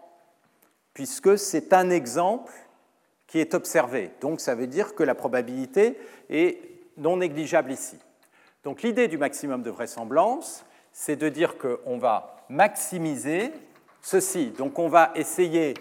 [0.93, 2.53] puisque c'est un exemple
[3.27, 4.11] qui est observé.
[4.21, 6.59] Donc ça veut dire que la probabilité est
[6.97, 7.99] non négligeable ici.
[8.63, 13.53] Donc l'idée du maximum de vraisemblance, c'est de dire qu'on va maximiser
[14.01, 14.51] ceci.
[14.51, 15.73] Donc on va essayer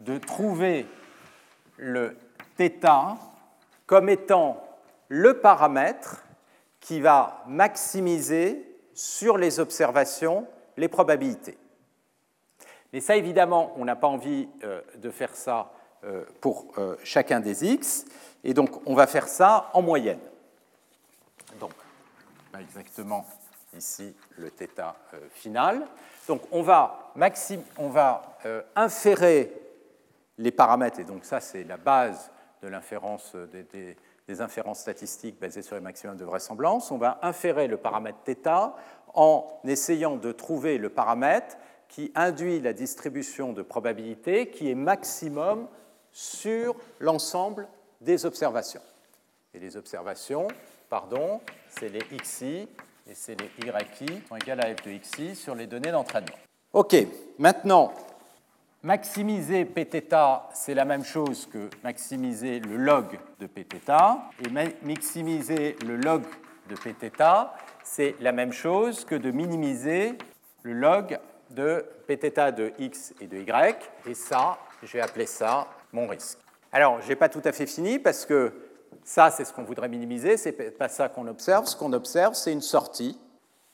[0.00, 0.86] de trouver
[1.76, 2.16] le
[2.56, 3.16] θ
[3.86, 4.62] comme étant
[5.08, 6.22] le paramètre
[6.80, 10.46] qui va maximiser sur les observations
[10.76, 11.58] les probabilités.
[12.92, 15.72] Mais ça, évidemment, on n'a pas envie euh, de faire ça
[16.04, 18.04] euh, pour euh, chacun des x,
[18.42, 20.20] et donc on va faire ça en moyenne.
[21.60, 21.72] Donc,
[22.58, 23.26] exactement
[23.76, 24.66] ici le θ
[25.34, 25.86] final.
[26.30, 27.16] Donc on va,
[28.46, 29.52] euh, inférer
[30.38, 32.30] les paramètres, et donc ça c'est la base
[32.62, 33.96] de l'inférence des,
[34.28, 36.92] des, inférences statistiques basées sur les maximums de vraisemblance.
[36.92, 38.48] On va inférer le paramètre θ
[39.12, 41.56] en essayant de trouver le paramètre
[41.88, 45.66] qui induit la distribution de probabilité qui est maximum
[46.12, 47.66] sur l'ensemble
[48.00, 48.82] des observations.
[49.52, 50.46] Et les observations,
[50.88, 52.68] pardon, c'est les xi
[53.09, 53.49] et c'est les
[54.01, 56.35] yi sont égales à f de xi sur les données d'entraînement.
[56.73, 56.95] OK,
[57.37, 57.93] maintenant,
[58.83, 60.15] maximiser pθ,
[60.53, 63.91] c'est la même chose que maximiser le log de pθ,
[64.43, 64.49] et
[64.83, 66.23] maximiser le log
[66.69, 67.23] de pθ,
[67.83, 70.17] c'est la même chose que de minimiser
[70.63, 71.19] le log
[71.51, 73.75] de pθ de x et de y,
[74.07, 76.39] et ça, je vais appeler ça mon risque.
[76.71, 78.51] Alors, je n'ai pas tout à fait fini parce que
[79.04, 81.66] ça, c'est ce qu'on voudrait minimiser, ce n'est pas ça qu'on observe.
[81.66, 83.18] Ce qu'on observe, c'est une sortie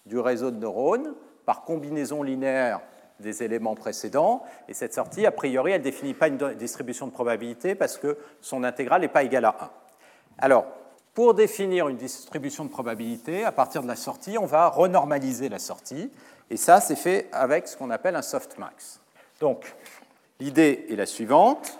[0.07, 1.15] du réseau de neurones
[1.45, 2.81] par combinaison linéaire
[3.21, 4.43] des éléments précédents.
[4.69, 8.19] Et cette sortie, a priori, elle ne définit pas une distribution de probabilité parce que
[8.41, 9.71] son intégrale n'est pas égale à 1.
[10.39, 10.67] Alors,
[11.15, 15.59] pour définir une distribution de probabilité, à partir de la sortie, on va renormaliser la
[15.59, 16.11] sortie.
[16.51, 19.01] Et ça, c'est fait avec ce qu'on appelle un softmax.
[19.41, 19.75] Donc,
[20.39, 21.79] l'idée est la suivante.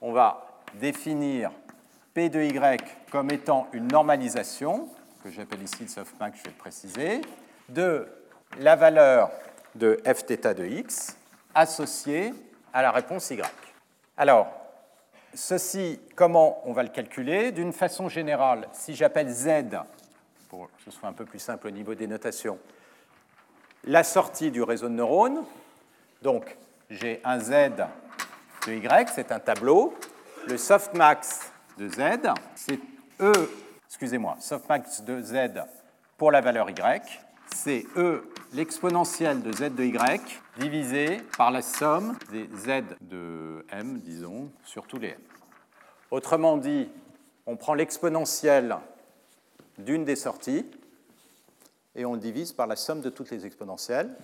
[0.00, 1.50] On va définir
[2.16, 4.88] P de Y comme étant une normalisation,
[5.22, 7.20] que j'appelle ici le softmax, je vais le préciser,
[7.68, 8.08] de
[8.58, 9.30] la valeur
[9.74, 11.14] de fθ de x
[11.54, 12.32] associée
[12.72, 13.42] à la réponse y.
[14.16, 14.48] Alors,
[15.34, 17.52] ceci, comment on va le calculer?
[17.52, 19.76] D'une façon générale, si j'appelle z,
[20.48, 22.58] pour que ce soit un peu plus simple au niveau des notations,
[23.84, 25.44] la sortie du réseau de neurones,
[26.22, 26.56] donc
[26.88, 27.72] j'ai un z
[28.66, 29.94] de y, c'est un tableau,
[30.46, 32.80] le softmax de z, c'est
[33.20, 33.32] e,
[33.86, 35.50] excusez-moi, softmax de z
[36.16, 37.00] pour la valeur y,
[37.54, 39.96] c'est E l'exponentielle de z de y
[40.58, 45.18] divisé par la somme des z de m, disons, sur tous les m.
[46.10, 46.88] Autrement dit,
[47.46, 48.76] on prend l'exponentielle
[49.78, 50.66] d'une des sorties
[51.94, 54.14] et on le divise par la somme de toutes les exponentielles.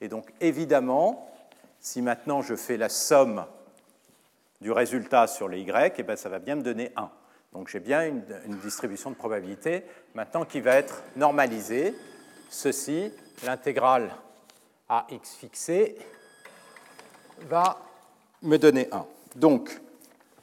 [0.00, 1.28] Et donc, évidemment,
[1.80, 3.44] si maintenant je fais la somme
[4.62, 7.10] du résultat sur les y, eh bien, ça va bien me donner 1.
[7.52, 9.84] Donc j'ai bien une, une, distribution de probabilité
[10.14, 11.94] maintenant qui va être normalisée
[12.48, 13.12] ceci,
[13.44, 14.10] l'intégrale
[14.88, 15.98] à x fixé,
[17.48, 17.78] va
[18.40, 19.04] me donner 1.
[19.36, 19.80] Donc,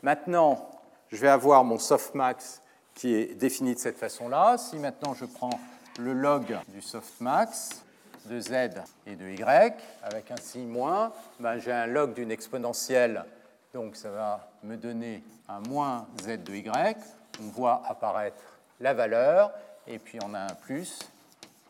[0.04, 0.70] maintenant,
[1.12, 2.62] je vais avoir mon softmax
[2.96, 4.58] qui est défini de cette façon-là.
[4.58, 5.60] Si maintenant je prends
[6.00, 7.84] le log du softmax
[8.26, 8.52] de z
[9.08, 9.44] et de y
[10.04, 13.24] avec un signe moins, ben j'ai un log d'une exponentielle,
[13.74, 16.98] donc ça va me donner un moins z de y.
[17.42, 18.42] On voit apparaître
[18.80, 19.52] la valeur,
[19.88, 21.00] et puis on a un plus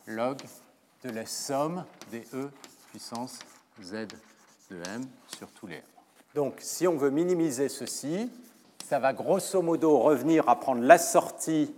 [0.07, 0.37] log
[1.03, 2.49] de la somme des E
[2.89, 3.39] puissance
[3.81, 4.07] Z
[4.69, 5.83] de M sur tous les M.
[6.35, 8.31] Donc si on veut minimiser ceci,
[8.85, 11.73] ça va grosso modo revenir à prendre la sortie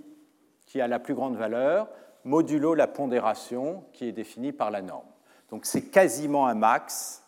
[0.66, 1.90] qui a la plus grande valeur,
[2.24, 5.08] modulo la pondération qui est définie par la norme.
[5.50, 7.24] Donc c'est quasiment un max,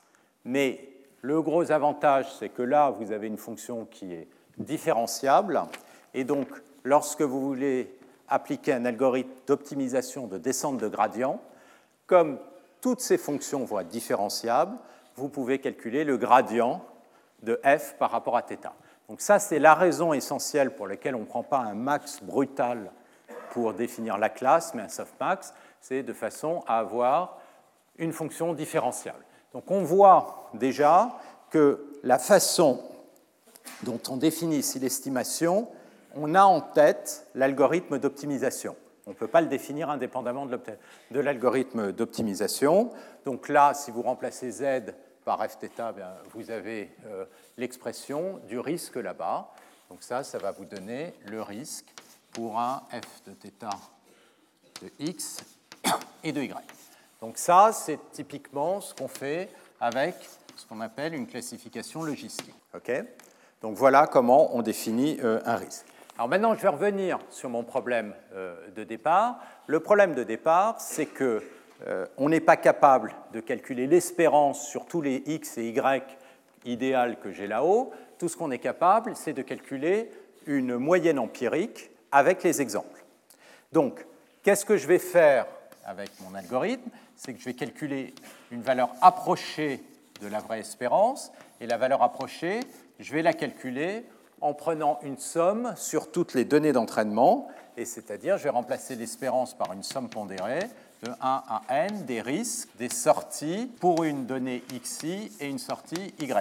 [0.46, 0.93] mais
[1.24, 5.64] le gros avantage, c'est que là, vous avez une fonction qui est différenciable,
[6.14, 6.48] et donc
[6.84, 7.98] lorsque vous voulez
[8.28, 11.42] appliquer un algorithme d'optimisation de descente de gradient,
[12.08, 12.40] comme
[12.82, 14.78] toutes ces fonctions vont être différenciables,
[15.16, 16.84] vous pouvez calculer le gradient
[17.42, 18.58] de f par rapport à θ.
[19.08, 22.92] Donc ça, c'est la raison essentielle pour laquelle on ne prend pas un max brutal
[23.52, 27.38] pour définir la classe, mais un softmax, c'est de façon à avoir
[27.98, 29.24] une fonction différentiable.
[29.54, 31.18] Donc on voit déjà
[31.50, 32.82] que la façon
[33.84, 35.68] dont on définit ici l'estimation
[36.16, 38.76] on a en tête l'algorithme d'optimisation.
[39.06, 42.92] On ne peut pas le définir indépendamment de l'algorithme d'optimisation.
[43.26, 44.94] Donc là, si vous remplacez z
[45.26, 45.70] par fθ,
[46.34, 47.26] vous avez euh,
[47.58, 49.52] l'expression du risque là-bas.
[49.90, 51.88] Donc ça, ça va vous donner le risque
[52.32, 53.70] pour un f de θ
[54.82, 55.44] de x
[56.24, 56.83] et de y.
[57.24, 59.48] Donc ça, c'est typiquement ce qu'on fait
[59.80, 60.14] avec
[60.58, 62.54] ce qu'on appelle une classification logistique.
[63.62, 65.86] Donc voilà comment on définit euh, un risque.
[66.18, 69.40] Alors maintenant, je vais revenir sur mon problème euh, de départ.
[69.68, 71.42] Le problème de départ, c'est que
[71.88, 76.04] euh, on n'est pas capable de calculer l'espérance sur tous les x et y
[76.66, 77.94] idéales que j'ai là-haut.
[78.20, 80.12] Tout ce qu'on est capable, c'est de calculer
[80.46, 83.06] une moyenne empirique avec les exemples.
[83.72, 84.06] Donc,
[84.44, 85.46] qu'est-ce que je vais faire
[85.86, 86.90] avec mon algorithme?
[87.16, 88.14] C'est que je vais calculer
[88.52, 89.84] une valeur approchée
[90.22, 92.60] de la vraie espérance, et la valeur approchée,
[93.00, 94.06] je vais la calculer
[94.42, 97.48] en prenant une somme sur toutes les données d'entraînement,
[97.78, 100.68] et c'est-à-dire je vais remplacer l'espérance par une somme pondérée
[101.02, 106.14] de 1 à n des risques des sorties pour une donnée xi et une sortie
[106.20, 106.34] y.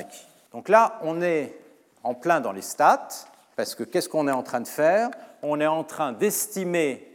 [0.53, 1.57] Donc là, on est
[2.05, 3.09] en plein dans les stats,
[3.57, 5.11] parce que qu'est-ce qu'on est en train de faire?
[5.43, 7.09] On est en train d'estimer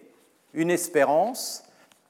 [0.53, 1.63] une espérance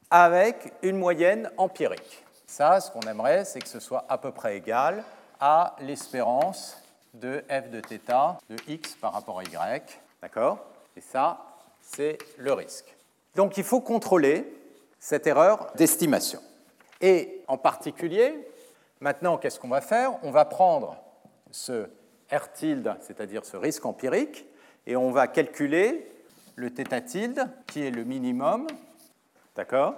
[0.09, 2.23] avec une moyenne empirique.
[2.45, 5.03] Ça, ce qu'on aimerait, c'est que ce soit à peu près égal
[5.39, 6.81] à l'espérance
[7.13, 9.81] de f de θ de x par rapport à y.
[10.21, 10.59] D'accord?
[10.95, 11.45] Et ça,
[11.81, 12.95] c'est le risque.
[13.35, 14.51] Donc il faut contrôler
[14.99, 16.41] cette erreur d'estimation.
[17.01, 18.47] Et en particulier,
[18.99, 20.13] maintenant, qu'est-ce qu'on va faire?
[20.23, 20.97] On va prendre
[21.51, 21.89] ce
[22.31, 24.45] R tilde, c'est-à-dire ce risque empirique,
[24.85, 26.11] et on va calculer
[26.55, 28.67] le θ tilde, qui est le minimum,
[29.56, 29.94] d'accord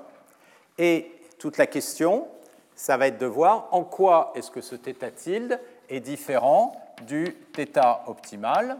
[0.78, 2.28] Et toute la question,
[2.74, 6.72] ça va être de voir en quoi est-ce que ce θ tilde est différent
[7.02, 8.78] du θ optimal,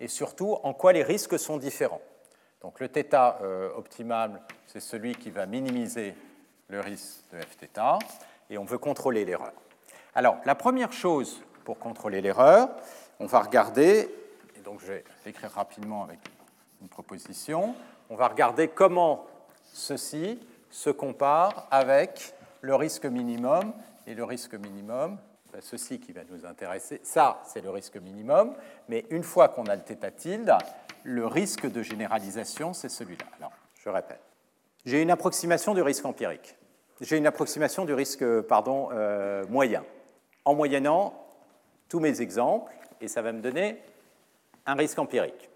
[0.00, 2.00] et surtout en quoi les risques sont différents.
[2.62, 6.14] Donc le θ euh, optimal, c'est celui qui va minimiser
[6.68, 7.68] le risque de fθ,
[8.50, 9.52] et on veut contrôler l'erreur.
[10.14, 12.68] Alors la première chose pour contrôler l'erreur,
[13.20, 14.08] on va regarder,
[14.56, 16.18] et donc je vais l'écrire rapidement avec
[16.80, 17.74] une proposition,
[18.10, 19.26] on va regarder comment
[19.73, 23.73] ceci se compare avec le risque minimum,
[24.07, 25.17] et le risque minimum,
[25.51, 28.55] ben, ceci qui va nous intéresser, ça c'est le risque minimum,
[28.89, 30.53] mais une fois qu'on a le θ tilde,
[31.03, 33.25] le risque de généralisation c'est celui-là.
[33.37, 34.21] Alors, je répète.
[34.85, 36.57] J'ai une approximation du risque empirique.
[37.01, 39.83] J'ai une approximation du risque pardon, euh, moyen.
[40.45, 41.13] En moyennant
[41.89, 43.81] tous mes exemples, et ça va me donner
[44.65, 45.49] un risque empirique.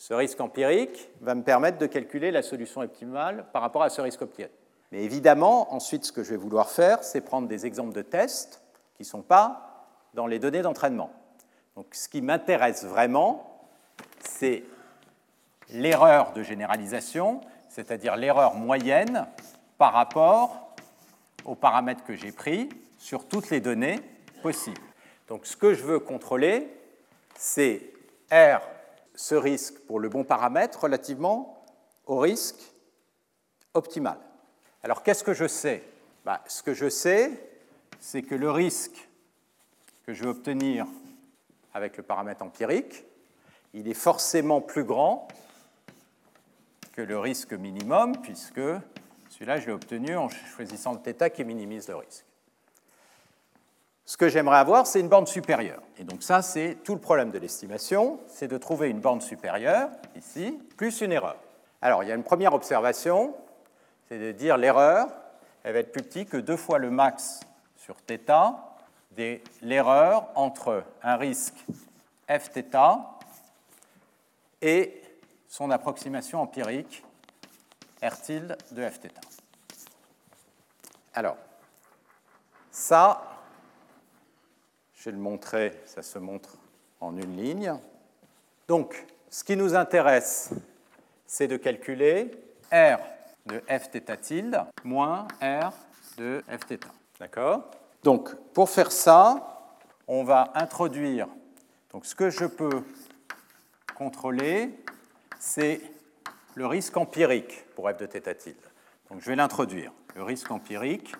[0.00, 4.00] Ce risque empirique va me permettre de calculer la solution optimale par rapport à ce
[4.00, 4.50] risque empirique.
[4.92, 8.62] Mais évidemment, ensuite, ce que je vais vouloir faire, c'est prendre des exemples de tests
[8.94, 9.84] qui ne sont pas
[10.14, 11.10] dans les données d'entraînement.
[11.76, 13.68] Donc, ce qui m'intéresse vraiment,
[14.20, 14.64] c'est
[15.68, 19.26] l'erreur de généralisation, c'est-à-dire l'erreur moyenne
[19.76, 20.74] par rapport
[21.44, 24.00] aux paramètres que j'ai pris sur toutes les données
[24.40, 24.80] possibles.
[25.28, 26.74] Donc ce que je veux contrôler,
[27.36, 27.82] c'est
[28.32, 28.62] R,
[29.14, 31.64] ce risque pour le bon paramètre relativement
[32.06, 32.60] au risque
[33.74, 34.18] optimal.
[34.82, 35.82] Alors qu'est-ce que je sais?
[36.24, 37.30] Bah, Ce que je sais,
[38.00, 39.08] c'est que le risque
[40.06, 40.86] que je vais obtenir
[41.74, 43.04] avec le paramètre empirique,
[43.74, 45.28] il est forcément plus grand
[46.92, 48.60] que le risque minimum, puisque
[49.28, 52.24] celui-là, je l'ai obtenu en choisissant le θ qui minimise le risque.
[54.09, 55.81] Ce que j'aimerais avoir, c'est une borne supérieure.
[55.97, 59.89] Et donc ça, c'est tout le problème de l'estimation, c'est de trouver une borne supérieure,
[60.15, 61.37] ici, plus une erreur.
[61.81, 63.35] Alors, il y a une première observation,
[64.07, 65.07] c'est de dire l'erreur,
[65.63, 67.39] elle va être plus petite que deux fois le max
[67.75, 68.19] sur θ
[69.17, 71.65] de l'erreur entre un risque
[72.27, 72.63] fθ
[74.61, 75.01] et
[75.47, 77.03] son approximation empirique
[78.03, 79.09] R tilde de fθ.
[81.13, 81.37] Alors,
[82.71, 83.28] ça, je
[85.00, 86.58] je vais le montrer, ça se montre
[87.00, 87.72] en une ligne.
[88.68, 90.50] Donc, ce qui nous intéresse,
[91.26, 92.30] c'est de calculer
[92.70, 92.98] R
[93.46, 93.90] de f
[94.20, 95.72] tilde moins R
[96.18, 96.78] de f
[97.18, 97.70] D'accord?
[98.02, 101.28] Donc, pour faire ça, on va introduire.
[101.94, 102.84] Donc, ce que je peux
[103.94, 104.68] contrôler,
[105.38, 105.80] c'est
[106.56, 108.56] le risque empirique pour f de θ tilde.
[109.10, 109.92] Donc, je vais l'introduire.
[110.14, 111.14] Le risque empirique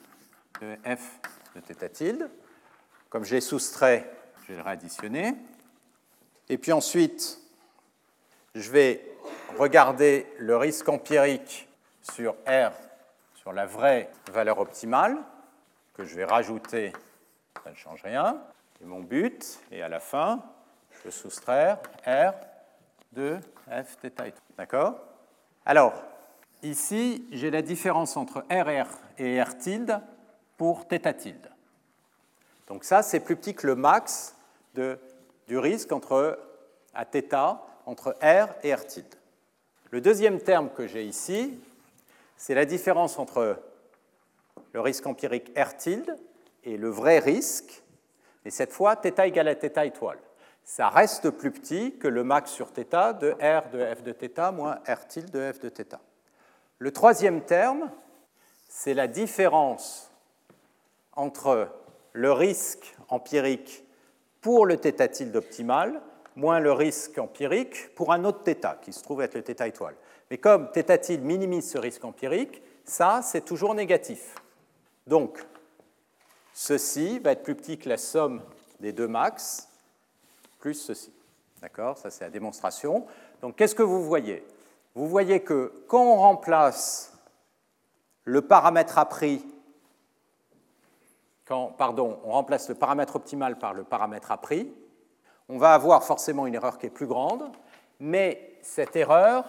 [0.60, 1.18] de f
[1.54, 2.30] de θ tilde.
[3.10, 4.08] Comme j'ai soustrait,
[4.42, 5.34] je vais le réadditionner.
[6.48, 7.40] Et puis ensuite,
[8.54, 9.04] je vais
[9.58, 11.68] regarder le risque empirique
[12.02, 12.70] sur R,
[13.34, 15.18] sur la vraie valeur optimale,
[15.94, 16.92] que je vais rajouter,
[17.64, 18.40] ça ne change rien.
[18.78, 20.42] C'est mon but, et à la fin,
[20.92, 22.32] je vais soustraire R
[23.12, 23.38] de
[23.68, 24.32] F θ.
[24.56, 25.00] D'accord?
[25.66, 25.94] Alors,
[26.62, 28.68] ici, j'ai la différence entre R
[29.18, 30.00] et R tilde
[30.56, 31.49] pour θ tilde.
[32.69, 34.35] Donc ça, c'est plus petit que le max
[34.73, 36.39] du risque entre,
[36.93, 39.15] à θ entre R et R tilde.
[39.91, 41.59] Le deuxième terme que j'ai ici,
[42.37, 43.57] c'est la différence entre
[44.73, 46.17] le risque empirique R tilde
[46.63, 47.83] et le vrai risque,
[48.43, 50.17] et cette fois θ égale à θ étoile.
[50.63, 54.51] Ça reste plus petit que le max sur θ de R de f de θ
[54.51, 55.99] moins R tilde de f de θ.
[56.79, 57.91] Le troisième terme,
[58.67, 60.11] c'est la différence
[61.13, 61.69] entre
[62.13, 63.83] le risque empirique
[64.41, 66.01] pour le θ tilde optimal
[66.35, 69.95] moins le risque empirique pour un autre θ, qui se trouve être le θ étoile.
[70.29, 74.35] Mais comme θ tilde minimise ce risque empirique, ça, c'est toujours négatif.
[75.07, 75.43] Donc,
[76.53, 78.41] ceci va être plus petit que la somme
[78.79, 79.67] des deux max,
[80.59, 81.11] plus ceci.
[81.61, 83.05] D'accord Ça, c'est la démonstration.
[83.41, 84.45] Donc, qu'est-ce que vous voyez
[84.93, 87.13] Vous voyez que quand on remplace
[88.23, 89.43] le paramètre à prix
[91.50, 94.72] quand on remplace le paramètre optimal par le paramètre à prix,
[95.48, 97.50] on va avoir forcément une erreur qui est plus grande,
[97.98, 99.44] mais cette erreur,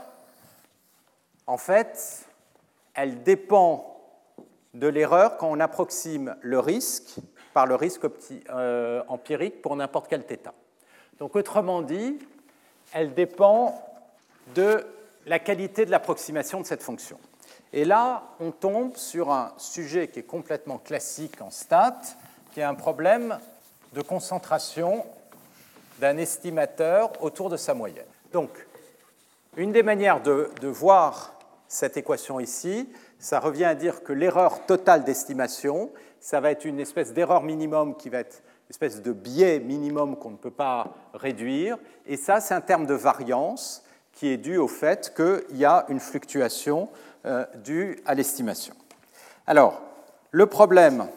[1.45, 2.28] en fait,
[2.95, 4.02] elle dépend
[4.74, 7.20] de l'erreur quand on approxime le risque
[7.54, 8.08] par le risque
[8.49, 10.49] euh, empirique pour n'importe quel θ.
[11.20, 12.18] Donc autrement dit,
[12.93, 13.80] elle dépend
[14.56, 14.84] de
[15.28, 17.20] la qualité de l'approximation de cette fonction.
[17.74, 22.02] Et là, on tombe sur un sujet qui est complètement classique en stats,
[22.54, 23.38] qui est un problème
[23.94, 25.06] de concentration
[26.00, 28.06] d'un estimateur autour de sa moyenne.
[28.34, 28.50] Donc,
[29.56, 31.34] une des manières de, de voir
[31.68, 36.80] cette équation ici, ça revient à dire que l'erreur totale d'estimation, ça va être une
[36.80, 40.94] espèce d'erreur minimum qui va être une espèce de biais minimum qu'on ne peut pas
[41.14, 41.78] réduire.
[42.06, 45.86] Et ça, c'est un terme de variance qui est dû au fait qu'il y a
[45.88, 46.90] une fluctuation
[47.26, 48.74] euh, due à l'estimation.
[49.48, 49.82] Alors,
[50.32, 51.08] le problème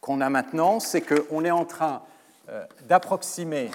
[0.00, 2.02] qu'on a maintenant, c'est qu'on est en train
[2.48, 3.70] euh, d'approximer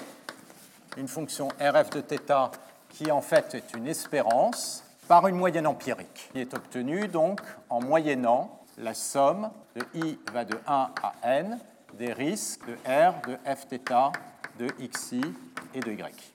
[0.96, 2.50] une fonction RF de θ
[2.88, 7.80] qui en fait est une espérance par une moyenne empirique qui est obtenue donc en
[7.80, 11.58] moyennant la somme de i va de 1 à n
[11.94, 14.12] des risques de r de fθ
[14.58, 15.20] de xi
[15.74, 16.32] et de y.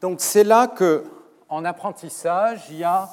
[0.00, 1.04] Donc c'est là que
[1.48, 3.08] en apprentissage, il y a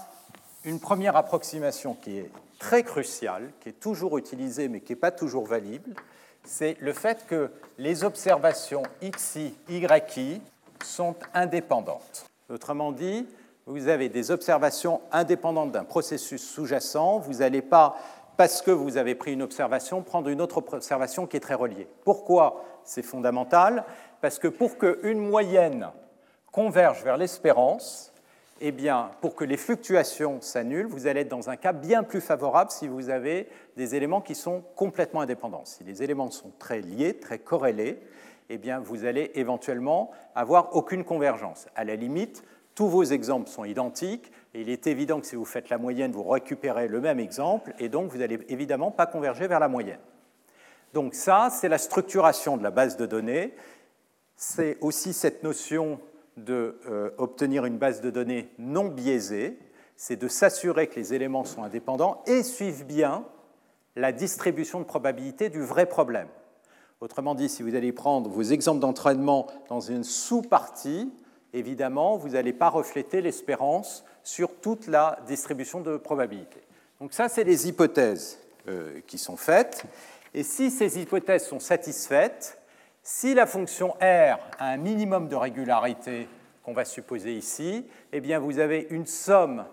[0.70, 5.12] une première approximation qui est très cruciale, qui est toujours utilisée mais qui n'est pas
[5.12, 5.96] toujours valide,
[6.44, 10.42] c'est le fait que les observations xi, yi
[10.84, 12.26] sont indépendantes.
[12.50, 13.28] Autrement dit,
[13.66, 17.98] vous avez des observations indépendantes d'un processus sous-jacent, vous n'allez pas,
[18.38, 21.88] parce que vous avez pris une observation, prendre une autre observation qui est très reliée.
[22.06, 23.84] Pourquoi c'est fondamental?
[24.22, 25.90] Parce que pour qu'une moyenne
[26.52, 28.12] converge vers l'espérance,
[28.62, 32.22] eh bien, pour que les fluctuations s'annulent, vous allez être dans un cas bien plus
[32.22, 33.48] favorable si vous avez
[33.78, 35.66] des éléments qui sont complètement indépendants.
[35.66, 38.00] Si les éléments sont très liés, très corrélés,
[38.50, 41.68] eh bien, vous allez éventuellement avoir aucune convergence.
[41.76, 42.44] À la limite,
[42.76, 46.12] tous vos exemples sont identiques, et il est évident que si vous faites la moyenne,
[46.12, 50.00] vous récupérez le même exemple, et donc vous n'allez évidemment pas converger vers la moyenne.
[50.94, 53.54] Donc ça, c'est la structuration de la base de données.
[54.36, 56.00] C'est aussi cette notion
[56.40, 59.58] d'obtenir euh, une base de données non biaisée,
[59.96, 63.26] c'est de s'assurer que les éléments sont indépendants et suivent bien
[63.96, 66.28] la distribution de probabilité du vrai problème.
[67.02, 71.12] Autrement dit, si vous allez prendre vos exemples d'entraînement dans une sous-partie,
[71.54, 76.62] évidemment, vous n'allez pas refléter l'espérance sur toute la distribution de probabilité.
[77.00, 79.86] Donc ça, c'est les hypothèses euh, qui sont faites.
[80.34, 82.59] Et si ces hypothèses sont satisfaites,
[83.12, 86.30] si la fonction R a un minimum de régularité
[86.62, 89.66] qu'on va supposer ici, eh bien vous avez une somme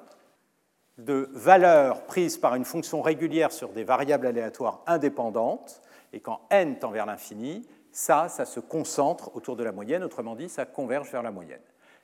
[0.96, 5.82] de valeurs prises par une fonction régulière sur des variables aléatoires indépendantes,
[6.14, 10.34] et quand n tend vers l'infini, ça, ça se concentre autour de la moyenne, autrement
[10.34, 11.60] dit, ça converge vers la moyenne.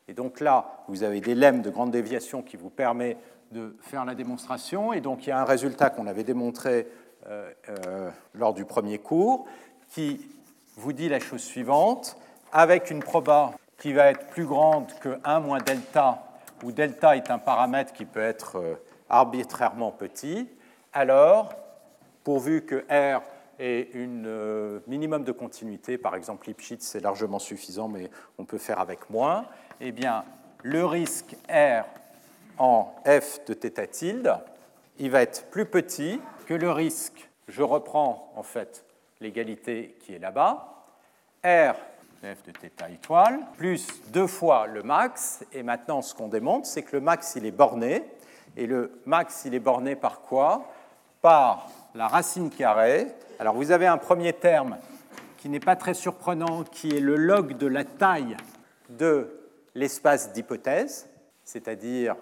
[0.08, 3.16] Et donc là, vous avez des lemmes de grande déviation qui vous permettent
[3.52, 6.88] de faire la démonstration, et donc il y a un résultat qu'on avait démontré
[7.26, 9.46] euh, euh, lors du premier cours,
[9.88, 10.20] qui
[10.76, 12.16] vous dit la chose suivante,
[12.52, 16.22] avec une proba qui va être plus grande que 1 moins delta,
[16.62, 18.74] où delta est un paramètre qui peut être euh,
[19.08, 20.48] arbitrairement petit,
[20.92, 21.54] alors,
[22.22, 23.22] pourvu que R
[23.58, 28.58] ait un euh, minimum de continuité, par exemple Lipschitz c'est largement suffisant, mais on peut
[28.58, 29.46] faire avec moins,
[29.80, 30.24] eh bien,
[30.62, 31.84] le risque R
[32.58, 34.36] en f de θ tilde,
[34.98, 38.84] il va être plus petit que le risque, je reprends en fait
[39.22, 40.84] l'égalité qui est là-bas,
[41.44, 41.74] R
[42.22, 46.82] f de θ étoile, plus deux fois le max, et maintenant ce qu'on démontre, c'est
[46.82, 48.04] que le max il est borné,
[48.56, 50.68] et le max il est borné par quoi?
[51.20, 53.08] Par la racine carrée.
[53.38, 54.76] Alors vous avez un premier terme
[55.38, 58.36] qui n'est pas très surprenant, qui est le log de la taille
[58.88, 59.40] de
[59.74, 61.08] l'espace d'hypothèse,
[61.44, 62.14] c'est-à-dire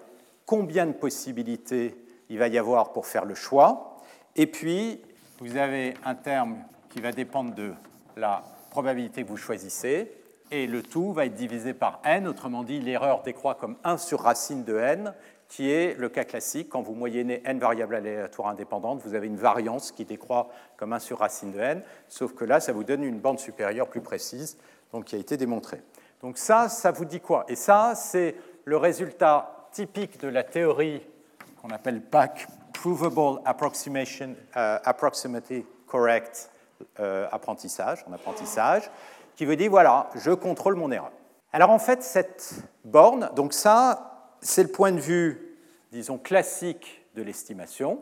[0.45, 1.95] combien de possibilités
[2.29, 3.97] il va y avoir pour faire le choix.
[4.35, 5.01] Et puis,
[5.39, 6.57] vous avez un terme
[6.91, 7.73] qui va dépendre de
[8.17, 10.11] la probabilité que vous choisissez,
[10.51, 14.19] et le tout va être divisé par n, autrement dit, l'erreur décroît comme 1 sur
[14.19, 15.13] racine de n,
[15.47, 16.69] qui est le cas classique.
[16.69, 20.99] Quand vous moyennez n variables aléatoires indépendantes, vous avez une variance qui décroît comme 1
[20.99, 24.57] sur racine de n, sauf que là, ça vous donne une bande supérieure plus précise,
[24.91, 25.81] donc qui a été démontrée.
[26.21, 27.45] Donc ça, ça vous dit quoi?
[27.47, 28.35] Et ça, c'est
[28.65, 31.01] le résultat typique de la théorie
[31.61, 36.49] qu'on appelle PAC, Provable Approximation, uh, Approximately Correct
[36.99, 38.89] euh, apprentissage, en apprentissage,
[39.35, 41.11] qui veut dire voilà, je contrôle mon erreur.
[41.53, 45.57] Alors en fait, cette borne, donc ça, c'est le point de vue,
[45.91, 47.99] disons, classique de l'estimation.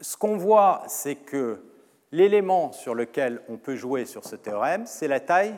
[0.00, 1.62] Ce qu'on voit, c'est que
[2.10, 5.54] l'élément sur lequel on peut jouer sur ce théorème, c'est la taille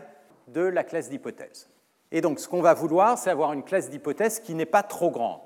[0.49, 1.69] de la classe d'hypothèse.
[2.11, 5.11] Et donc ce qu'on va vouloir, c'est avoir une classe d'hypothèse qui n'est pas trop
[5.11, 5.46] grande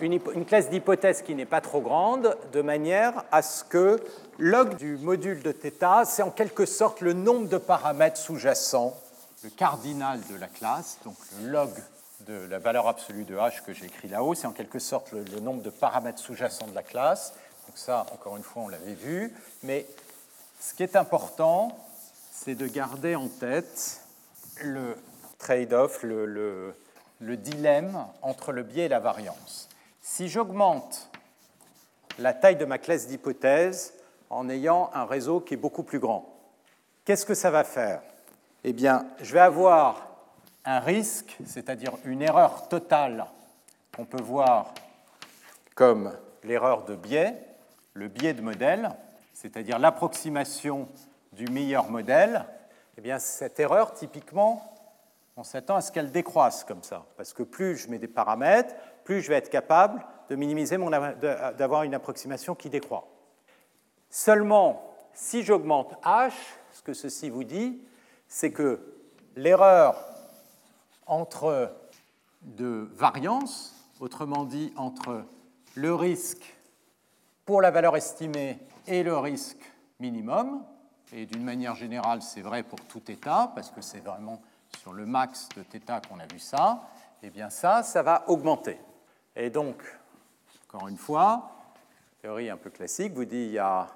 [0.00, 4.00] une, classe d'hypothèse qui n'est pas trop grande, de manière à ce que
[4.38, 8.94] log du module de θ, c'est en quelque sorte le nombre de paramètres sous-jacents,
[9.44, 11.70] le cardinal de la classe, donc le log
[12.26, 14.34] de la valeur absolue de h que j'ai écrit là-haut.
[14.34, 17.34] C'est en quelque sorte le, nombre de paramètres sous-jacents de la classe.
[17.66, 19.32] Donc ça, encore une fois, on l'avait vu.
[19.62, 19.86] Mais
[20.60, 21.78] ce qui est important,
[22.32, 24.00] c'est de garder en tête
[24.62, 24.96] le
[25.38, 26.74] trade-off, le
[27.20, 29.68] dilemme entre le biais et la variance.
[30.06, 31.08] Si j'augmente
[32.18, 33.94] la taille de ma classe d'hypothèse
[34.28, 36.28] en ayant un réseau qui est beaucoup plus grand,
[37.06, 38.02] qu'est-ce que ça va faire?
[38.64, 40.06] Eh bien, je vais avoir
[40.66, 43.24] un risque, c'est-à-dire une erreur totale
[43.96, 44.74] qu'on peut voir
[45.74, 46.12] comme
[46.42, 47.42] l'erreur de biais,
[47.94, 48.90] le biais de modèle,
[49.32, 50.86] c'est-à-dire l'approximation
[51.32, 52.44] du meilleur modèle,
[52.98, 54.70] eh bien cette erreur, typiquement,
[55.38, 58.74] on s'attend à ce qu'elle décroisse comme ça, parce que plus je mets des paramètres,
[59.04, 63.06] plus je vais être capable de minimiser mon, d'avoir une approximation qui décroît.
[64.10, 66.32] Seulement, si j'augmente h,
[66.72, 67.80] ce que ceci vous dit,
[68.26, 68.80] c'est que
[69.36, 69.96] l'erreur
[71.06, 71.72] entre
[72.42, 75.24] de variance, autrement dit entre
[75.74, 76.56] le risque
[77.44, 80.64] pour la valeur estimée et le risque minimum,
[81.12, 84.40] et d'une manière générale c'est vrai pour tout état, parce que c'est vraiment
[84.80, 86.82] sur le max de θ qu'on a vu ça,
[87.22, 88.78] et eh bien ça, ça va augmenter.
[89.36, 89.82] Et donc,
[90.68, 91.50] encore une fois,
[92.22, 93.88] théorie un peu classique, vous dit il y a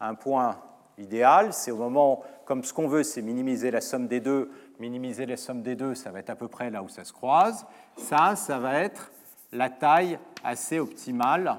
[0.00, 0.58] un point
[0.98, 5.26] idéal, c'est au moment, comme ce qu'on veut, c'est minimiser la somme des deux, minimiser
[5.26, 7.66] la somme des deux, ça va être à peu près là où ça se croise.
[7.96, 9.10] Ça, ça va être
[9.52, 11.56] la taille assez optimale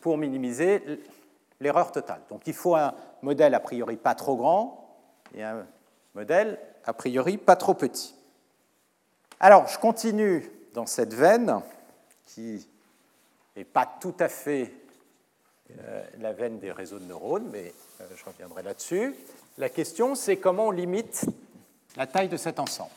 [0.00, 1.00] pour minimiser
[1.60, 2.20] l'erreur totale.
[2.30, 4.98] Donc il faut un modèle a priori pas trop grand
[5.34, 5.66] et un
[6.14, 8.14] modèle a priori pas trop petit.
[9.40, 11.60] Alors je continue dans cette veine
[12.26, 12.68] qui
[13.56, 14.72] n'est pas tout à fait
[15.78, 19.14] euh, la veine des réseaux de neurones, mais euh, je reviendrai là-dessus.
[19.58, 21.24] La question, c'est comment on limite
[21.96, 22.90] la taille de cet ensemble.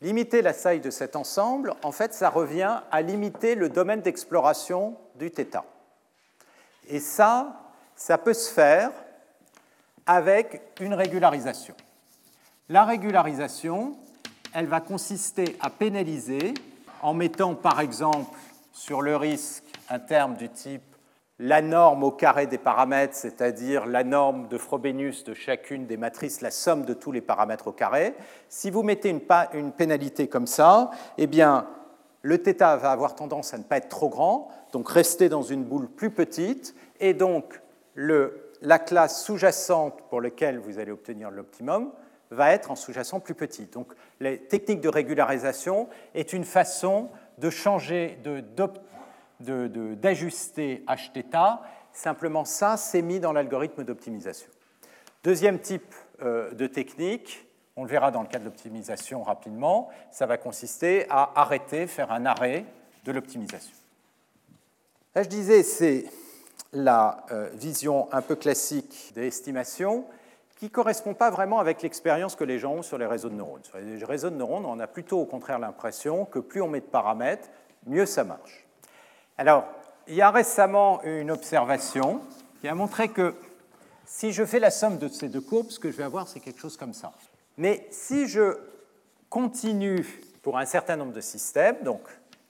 [0.00, 4.96] Limiter la taille de cet ensemble, en fait, ça revient à limiter le domaine d'exploration
[5.14, 5.62] du θ.
[6.88, 7.60] Et ça,
[7.94, 8.90] ça peut se faire
[10.06, 11.74] avec une régularisation.
[12.68, 13.96] La régularisation,
[14.54, 16.54] elle va consister à pénaliser
[17.02, 18.36] en mettant par exemple
[18.72, 20.82] sur le risque un terme du type
[21.38, 26.40] la norme au carré des paramètres, c'est-à-dire la norme de Frobenius de chacune des matrices,
[26.40, 28.14] la somme de tous les paramètres au carré.
[28.48, 31.66] Si vous mettez une, pénalité comme ça, eh bien,
[32.22, 35.64] le θ va avoir tendance à ne pas être trop grand, donc rester dans une
[35.64, 37.60] boule plus petite, et donc
[37.96, 41.90] la classe sous-jacente pour laquelle vous allez obtenir l'optimum
[42.30, 43.66] va être en sous-jacent plus petit.
[43.66, 48.18] Donc la technique de régularisation est une façon de changer,
[49.40, 51.36] d'ajuster hθ.
[51.92, 54.48] Simplement ça, c'est mis dans l'algorithme d'optimisation.
[55.24, 57.46] Deuxième type euh, de technique,
[57.76, 62.10] on le verra dans le cas de l'optimisation rapidement, ça va consister à arrêter, faire
[62.12, 62.64] un arrêt
[63.04, 63.76] de l'optimisation.
[65.14, 66.06] Là, je disais, c'est
[66.72, 70.06] la euh, vision un peu classique des estimations
[70.62, 73.34] qui ne correspond pas vraiment avec l'expérience que les gens ont sur les réseaux de
[73.34, 73.64] neurones.
[73.64, 76.78] Sur les réseaux de neurones, on a plutôt au contraire l'impression que plus on met
[76.78, 77.48] de paramètres,
[77.84, 78.64] mieux ça marche.
[79.36, 79.64] Alors,
[80.06, 82.20] il y a récemment une observation
[82.60, 83.34] qui a montré que
[84.06, 86.38] si je fais la somme de ces deux courbes, ce que je vais avoir, c'est
[86.38, 87.10] quelque chose comme ça.
[87.58, 88.56] Mais si je
[89.30, 90.06] continue
[90.42, 92.02] pour un certain nombre de systèmes, donc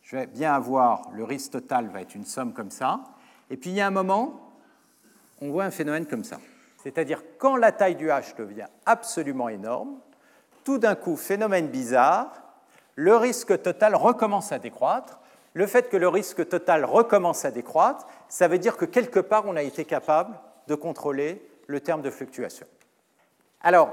[0.02, 3.00] je vais bien avoir le risque total va être une somme comme ça,
[3.48, 4.52] et puis il y a un moment,
[5.40, 6.36] on voit un phénomène comme ça.
[6.82, 9.98] C'est-à-dire quand la taille du H devient absolument énorme,
[10.64, 12.42] tout d'un coup, phénomène bizarre,
[12.94, 15.18] le risque total recommence à décroître.
[15.54, 19.44] Le fait que le risque total recommence à décroître, ça veut dire que quelque part,
[19.46, 20.38] on a été capable
[20.68, 22.66] de contrôler le terme de fluctuation.
[23.62, 23.90] Alors,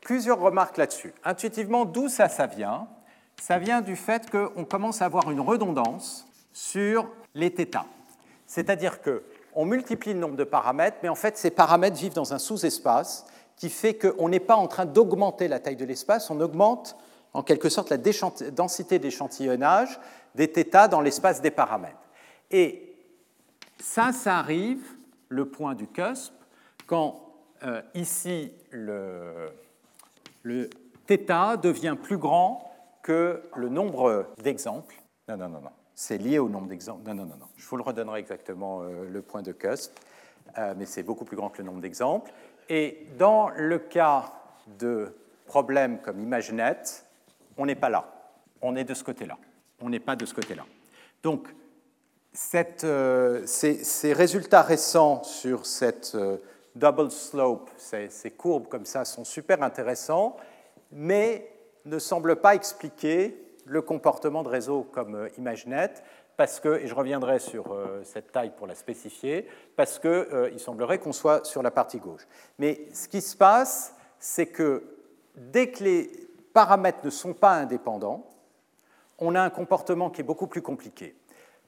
[0.00, 1.14] plusieurs remarques là-dessus.
[1.24, 2.88] Intuitivement, d'où ça, vient?
[3.40, 7.84] Ça vient du fait qu'on commence à avoir une redondance sur les θ.
[8.46, 9.22] C'est-à-dire que
[9.54, 13.26] on multiplie le nombre de paramètres, mais en fait, ces paramètres vivent dans un sous-espace
[13.56, 16.96] qui fait qu'on n'est pas en train d'augmenter la taille de l'espace, on augmente
[17.34, 17.98] en quelque sorte la
[18.50, 19.98] densité d'échantillonnage
[20.34, 21.96] des θ dans l'espace des paramètres.
[22.50, 22.94] Et
[23.80, 24.82] ça, ça arrive,
[25.28, 26.32] le point du cusp,
[26.86, 27.20] quand
[27.62, 29.50] euh, ici le,
[30.42, 30.68] le
[31.06, 32.70] θ devient plus grand
[33.02, 34.94] que le nombre d'exemples.
[35.28, 35.70] Non, non, non, non
[36.02, 37.06] c'est lié au nombre d'exemples.
[37.06, 37.46] Non, non, non, non.
[37.56, 39.92] Je vous le redonnerai exactement euh, le point de cusp,
[40.58, 42.32] euh, mais c'est beaucoup plus grand que le nombre d'exemples.
[42.68, 44.32] Et dans le cas
[44.80, 45.14] de
[45.46, 47.04] problèmes comme ImageNet,
[47.56, 48.12] on n'est pas là.
[48.62, 49.38] On est de ce côté-là.
[49.80, 50.64] On n'est pas de ce côté-là.
[51.22, 51.46] Donc,
[52.82, 56.16] euh, ces, résultats récents sur cette
[56.74, 60.36] double slope, ces, courbes comme ça, sont super intéressants,
[60.90, 61.48] mais
[61.84, 66.02] ne semblent pas expliquer le comportement de réseaux comme euh, ImageNet,
[66.36, 70.58] parce que, et je reviendrai sur euh, cette taille pour la spécifier, parce qu'il euh,
[70.58, 72.26] semblerait qu'on soit sur la partie gauche.
[72.58, 74.84] Mais ce qui se passe, c'est que
[75.34, 76.10] dès que les
[76.52, 78.28] paramètres ne sont pas indépendants,
[79.18, 81.14] on a un comportement qui est beaucoup plus compliqué.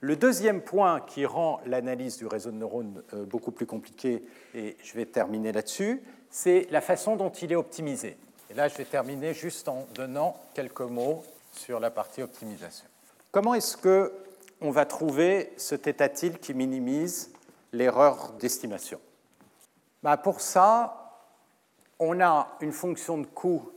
[0.00, 4.22] Le deuxième point qui rend l'analyse du réseau de neurones beaucoup plus compliqué,
[4.54, 8.18] et je vais terminer là-dessus, c'est la façon dont il est optimisé.
[8.50, 11.22] Et là, je vais terminer juste en donnant quelques mots
[11.54, 12.86] sur la partie optimisation.
[13.30, 17.32] Comment est-ce qu'on va trouver ce θ qui minimise
[17.72, 19.00] l'erreur d'estimation?
[20.02, 21.22] Ben Pour ça,
[21.98, 23.70] on a une fonction de coût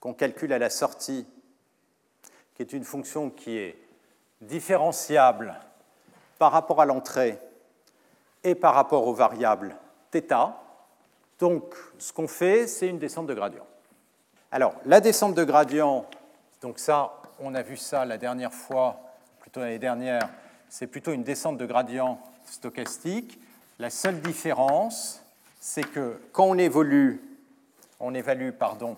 [0.00, 1.26] qu'on calcule à la sortie,
[2.54, 3.78] qui est une fonction qui est
[4.40, 5.58] différenciable
[6.38, 7.38] par rapport à l'entrée
[8.44, 9.76] et par rapport aux variables
[10.12, 10.52] θ.
[11.38, 13.66] Donc, ce qu'on fait, c'est une descente de gradient.
[14.50, 16.06] Alors, la descente de gradient,
[16.60, 19.00] donc ça, on a vu ça la dernière fois,
[19.40, 20.28] plutôt l'année dernière,
[20.68, 23.38] c'est plutôt une descente de gradient stochastique.
[23.78, 25.22] La seule différence,
[25.60, 27.20] c'est que quand on évolue,
[28.00, 28.96] on évalue pardon,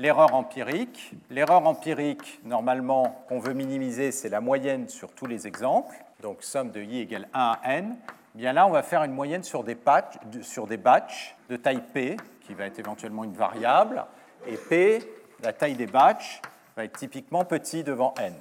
[0.00, 1.12] l'erreur empirique.
[1.30, 6.70] L'erreur empirique, normalement, qu'on veut minimiser, c'est la moyenne sur tous les exemples, donc somme
[6.70, 7.96] de i égale 1 à n.
[8.34, 11.82] Bien là, on va faire une moyenne sur des, patchs, sur des batchs de taille
[11.92, 12.16] p,
[12.46, 14.04] qui va être éventuellement une variable,
[14.46, 15.00] et p,
[15.42, 16.40] la taille des batchs,
[16.80, 18.34] être typiquement petit devant n.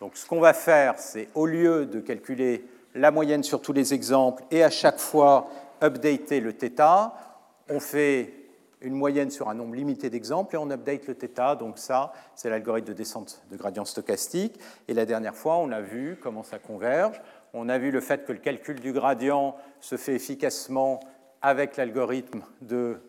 [0.00, 3.94] Donc ce qu'on va faire, c'est au lieu de calculer la moyenne sur tous les
[3.94, 5.48] exemples et à chaque fois
[5.82, 7.12] updater le θ,
[7.68, 8.34] on fait
[8.80, 11.56] une moyenne sur un nombre limité d'exemples et on update le θ.
[11.56, 14.60] Donc ça, c'est l'algorithme de descente de gradient stochastique.
[14.88, 17.20] Et la dernière fois, on a vu comment ça converge.
[17.54, 21.00] On a vu le fait que le calcul du gradient se fait efficacement
[21.40, 23.00] avec l'algorithme de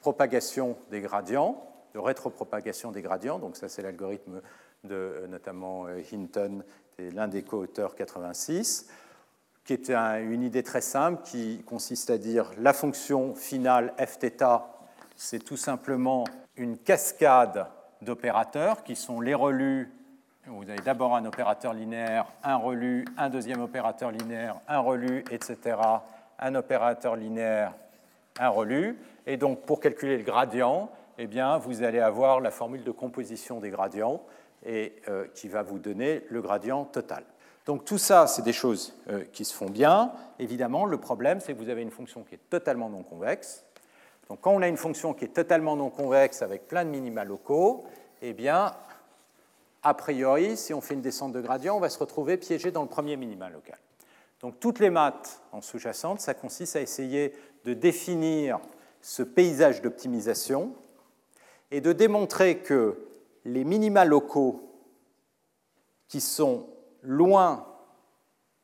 [0.00, 1.62] propagation des gradients
[1.94, 3.38] de rétropropagation des gradients.
[3.38, 4.40] Donc ça, c'est l'algorithme
[4.84, 6.62] de euh, notamment euh, Hinton,
[6.98, 8.88] l'un des co-auteurs 86,
[9.64, 14.42] qui est une idée très simple qui consiste à dire la fonction finale fθ,
[15.14, 16.24] c'est tout simplement
[16.56, 17.66] une cascade
[18.02, 19.92] d'opérateurs qui sont les relus.
[20.46, 25.76] Vous avez d'abord un opérateur linéaire, un relu, un deuxième opérateur linéaire, un relu, etc.
[26.38, 27.74] Un opérateur linéaire,
[28.38, 28.98] un relu.
[29.26, 33.60] Et donc, pour calculer le gradient, eh bien, vous allez avoir la formule de composition
[33.60, 34.22] des gradients
[34.64, 37.24] et, euh, qui va vous donner le gradient total.
[37.66, 40.12] Donc tout ça, c'est des choses euh, qui se font bien.
[40.38, 43.64] Évidemment, le problème, c'est que vous avez une fonction qui est totalement non convexe.
[44.28, 47.24] Donc quand on a une fonction qui est totalement non convexe avec plein de minima
[47.24, 47.84] locaux,
[48.22, 48.72] eh bien,
[49.82, 52.82] a priori, si on fait une descente de gradient, on va se retrouver piégé dans
[52.82, 53.78] le premier minima local.
[54.40, 57.32] Donc toutes les maths en sous-jacente, ça consiste à essayer
[57.64, 58.60] de définir
[59.02, 60.74] ce paysage d'optimisation
[61.70, 62.98] et de démontrer que
[63.44, 64.62] les minima locaux
[66.08, 66.66] qui sont
[67.02, 67.66] loin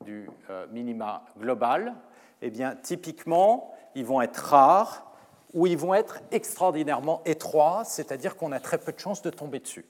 [0.05, 1.95] du euh, minima global,
[2.43, 5.11] eh bien, typiquement, ils vont être rares
[5.53, 9.61] ou ils vont être extraordinairement étroits, c'est-à-dire qu'on a très peu de chances de tomber
[9.61, 9.87] dessus.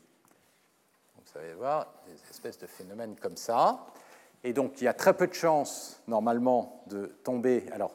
[1.17, 3.87] vous allez voir des espèces de phénomènes comme ça.
[4.45, 7.67] Et donc, il y a très peu de chances, normalement, de tomber.
[7.73, 7.93] Alors,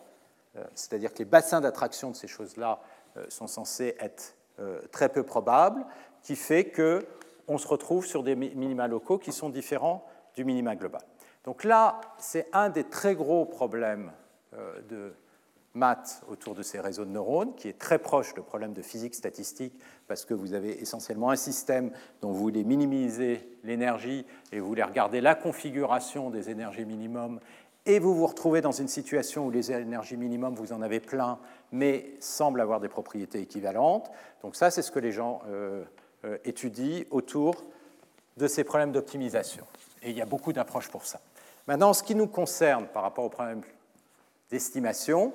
[0.55, 2.81] euh, c'est-à-dire que les bassins d'attraction de ces choses-là
[3.17, 4.35] euh, sont censés être
[4.91, 5.85] très peu probable,
[6.21, 10.05] qui fait qu'on se retrouve sur des minima locaux qui sont différents
[10.35, 11.01] du minima global.
[11.43, 14.11] Donc là, c'est un des très gros problèmes
[14.53, 15.13] euh, de
[15.73, 19.15] maths autour de ces réseaux de neurones, qui est très proche du problème de physique
[19.15, 19.73] statistique,
[20.07, 21.91] parce que vous avez essentiellement un système
[22.21, 27.39] dont vous voulez minimiser l'énergie et vous voulez regarder la configuration des énergies minimum
[27.89, 31.39] et vous vous retrouvez dans une situation où les énergies minimum, vous en avez plein,
[31.71, 34.11] mais semblent avoir des propriétés équivalentes.
[34.43, 35.83] Donc ça, c'est ce que les gens euh,
[36.23, 37.63] euh, étudient autour
[38.37, 39.65] de ces problèmes d'optimisation.
[40.03, 41.19] Et il y a beaucoup d'approches pour ça.
[41.65, 43.63] Maintenant, ce qui nous concerne par rapport aux problèmes
[44.51, 45.33] d'estimation,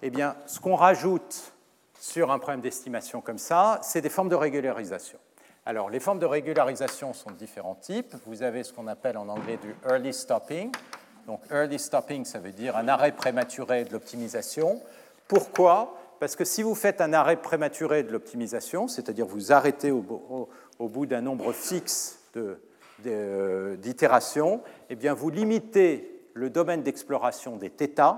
[0.00, 1.54] eh bien, ce qu'on rajoute
[1.98, 5.18] sur un problème d'estimation comme ça, c'est des formes de régularisation.
[5.66, 8.14] Alors, les formes de régularisation sont de différents types.
[8.26, 10.70] Vous avez ce qu'on appelle en anglais du early stopping,
[11.26, 14.80] donc early stopping, ça veut dire un arrêt prématuré de l'optimisation.
[15.28, 15.98] Pourquoi?
[16.20, 20.48] Parce que si vous faites un arrêt prématuré de l'optimisation, c'est-à-dire vous arrêtez au,
[20.78, 22.18] bout d'un nombre fixe
[22.98, 28.16] d'itérations, eh vous limitez le domaine d'exploration des θ,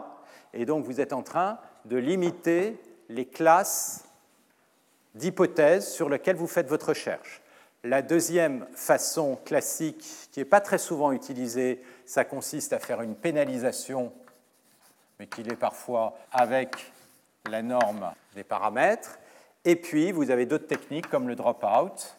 [0.52, 4.04] et donc vous êtes en train de limiter les classes
[5.14, 7.42] d'hypothèses sur lesquelles vous faites votre recherche.
[7.86, 13.14] La deuxième façon classique, qui n'est pas très souvent utilisée, ça consiste à faire une
[13.14, 14.12] pénalisation,
[15.20, 16.92] mais qui l'est parfois avec
[17.48, 19.20] la norme des paramètres.
[19.64, 22.16] Et puis, vous avez d'autres techniques comme le drop-out,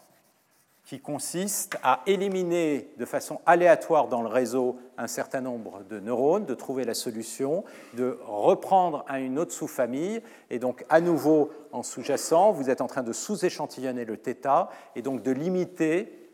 [0.87, 6.45] qui consiste à éliminer de façon aléatoire dans le réseau un certain nombre de neurones,
[6.45, 7.65] de trouver la solution,
[7.95, 12.87] de reprendre à une autre sous-famille, et donc à nouveau en sous-jacent, vous êtes en
[12.87, 16.31] train de sous-échantillonner le θ, et donc de limiter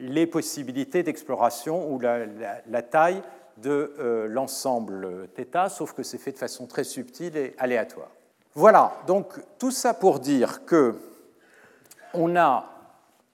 [0.00, 3.22] les possibilités d'exploration ou la, taille
[3.58, 8.10] de euh, l'ensemble θ, sauf que c'est fait de façon très subtile et aléatoire.
[8.56, 10.96] Voilà, donc tout ça pour dire que
[12.14, 12.75] on a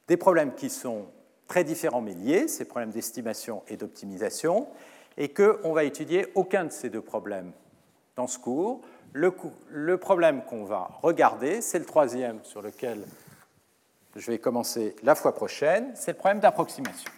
[0.08, 1.06] des problèmes qui sont
[1.46, 4.68] très différents mais liés, ces problèmes d'estimation et d'optimisation,
[5.16, 7.52] et qu'on va étudier aucun de ces deux problèmes
[8.16, 8.80] dans ce cours.
[9.12, 9.34] Le,
[9.68, 13.04] le problème qu'on va regarder, c'est le troisième sur lequel
[14.16, 17.10] je vais commencer la fois prochaine, c'est le problème d'approximation.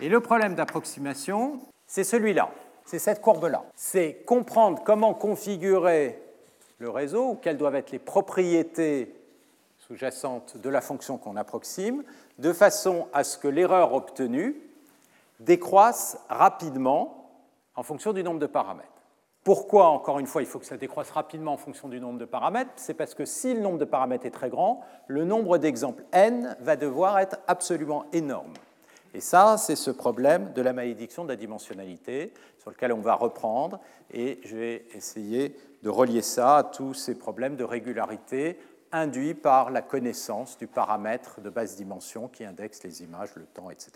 [0.00, 2.50] Et le problème d'approximation, c'est celui-là,
[2.84, 3.64] c'est cette courbe-là.
[3.74, 6.20] C'est comprendre comment configurer
[6.78, 9.12] le réseau, ou quelles doivent être les propriétés
[9.88, 12.04] sous-jacente de la fonction qu'on approxime,
[12.38, 14.60] de façon à ce que l'erreur obtenue
[15.40, 17.30] décroisse rapidement
[17.74, 18.88] en fonction du nombre de paramètres.
[19.44, 22.26] Pourquoi, encore une fois, il faut que ça décroisse rapidement en fonction du nombre de
[22.26, 22.70] paramètres?
[22.76, 26.54] C'est parce que si le nombre de paramètres est très grand, le nombre d'exemples n
[26.60, 28.52] va devoir être absolument énorme.
[29.14, 33.14] Et ça, c'est ce problème de la malédiction de la dimensionnalité sur lequel on va
[33.14, 33.80] reprendre
[34.12, 38.58] et je vais essayer de relier ça à tous ces problèmes de régularité
[38.92, 43.70] induit par la connaissance du paramètre de basse dimension qui indexe les images, le temps,
[43.70, 43.92] etc.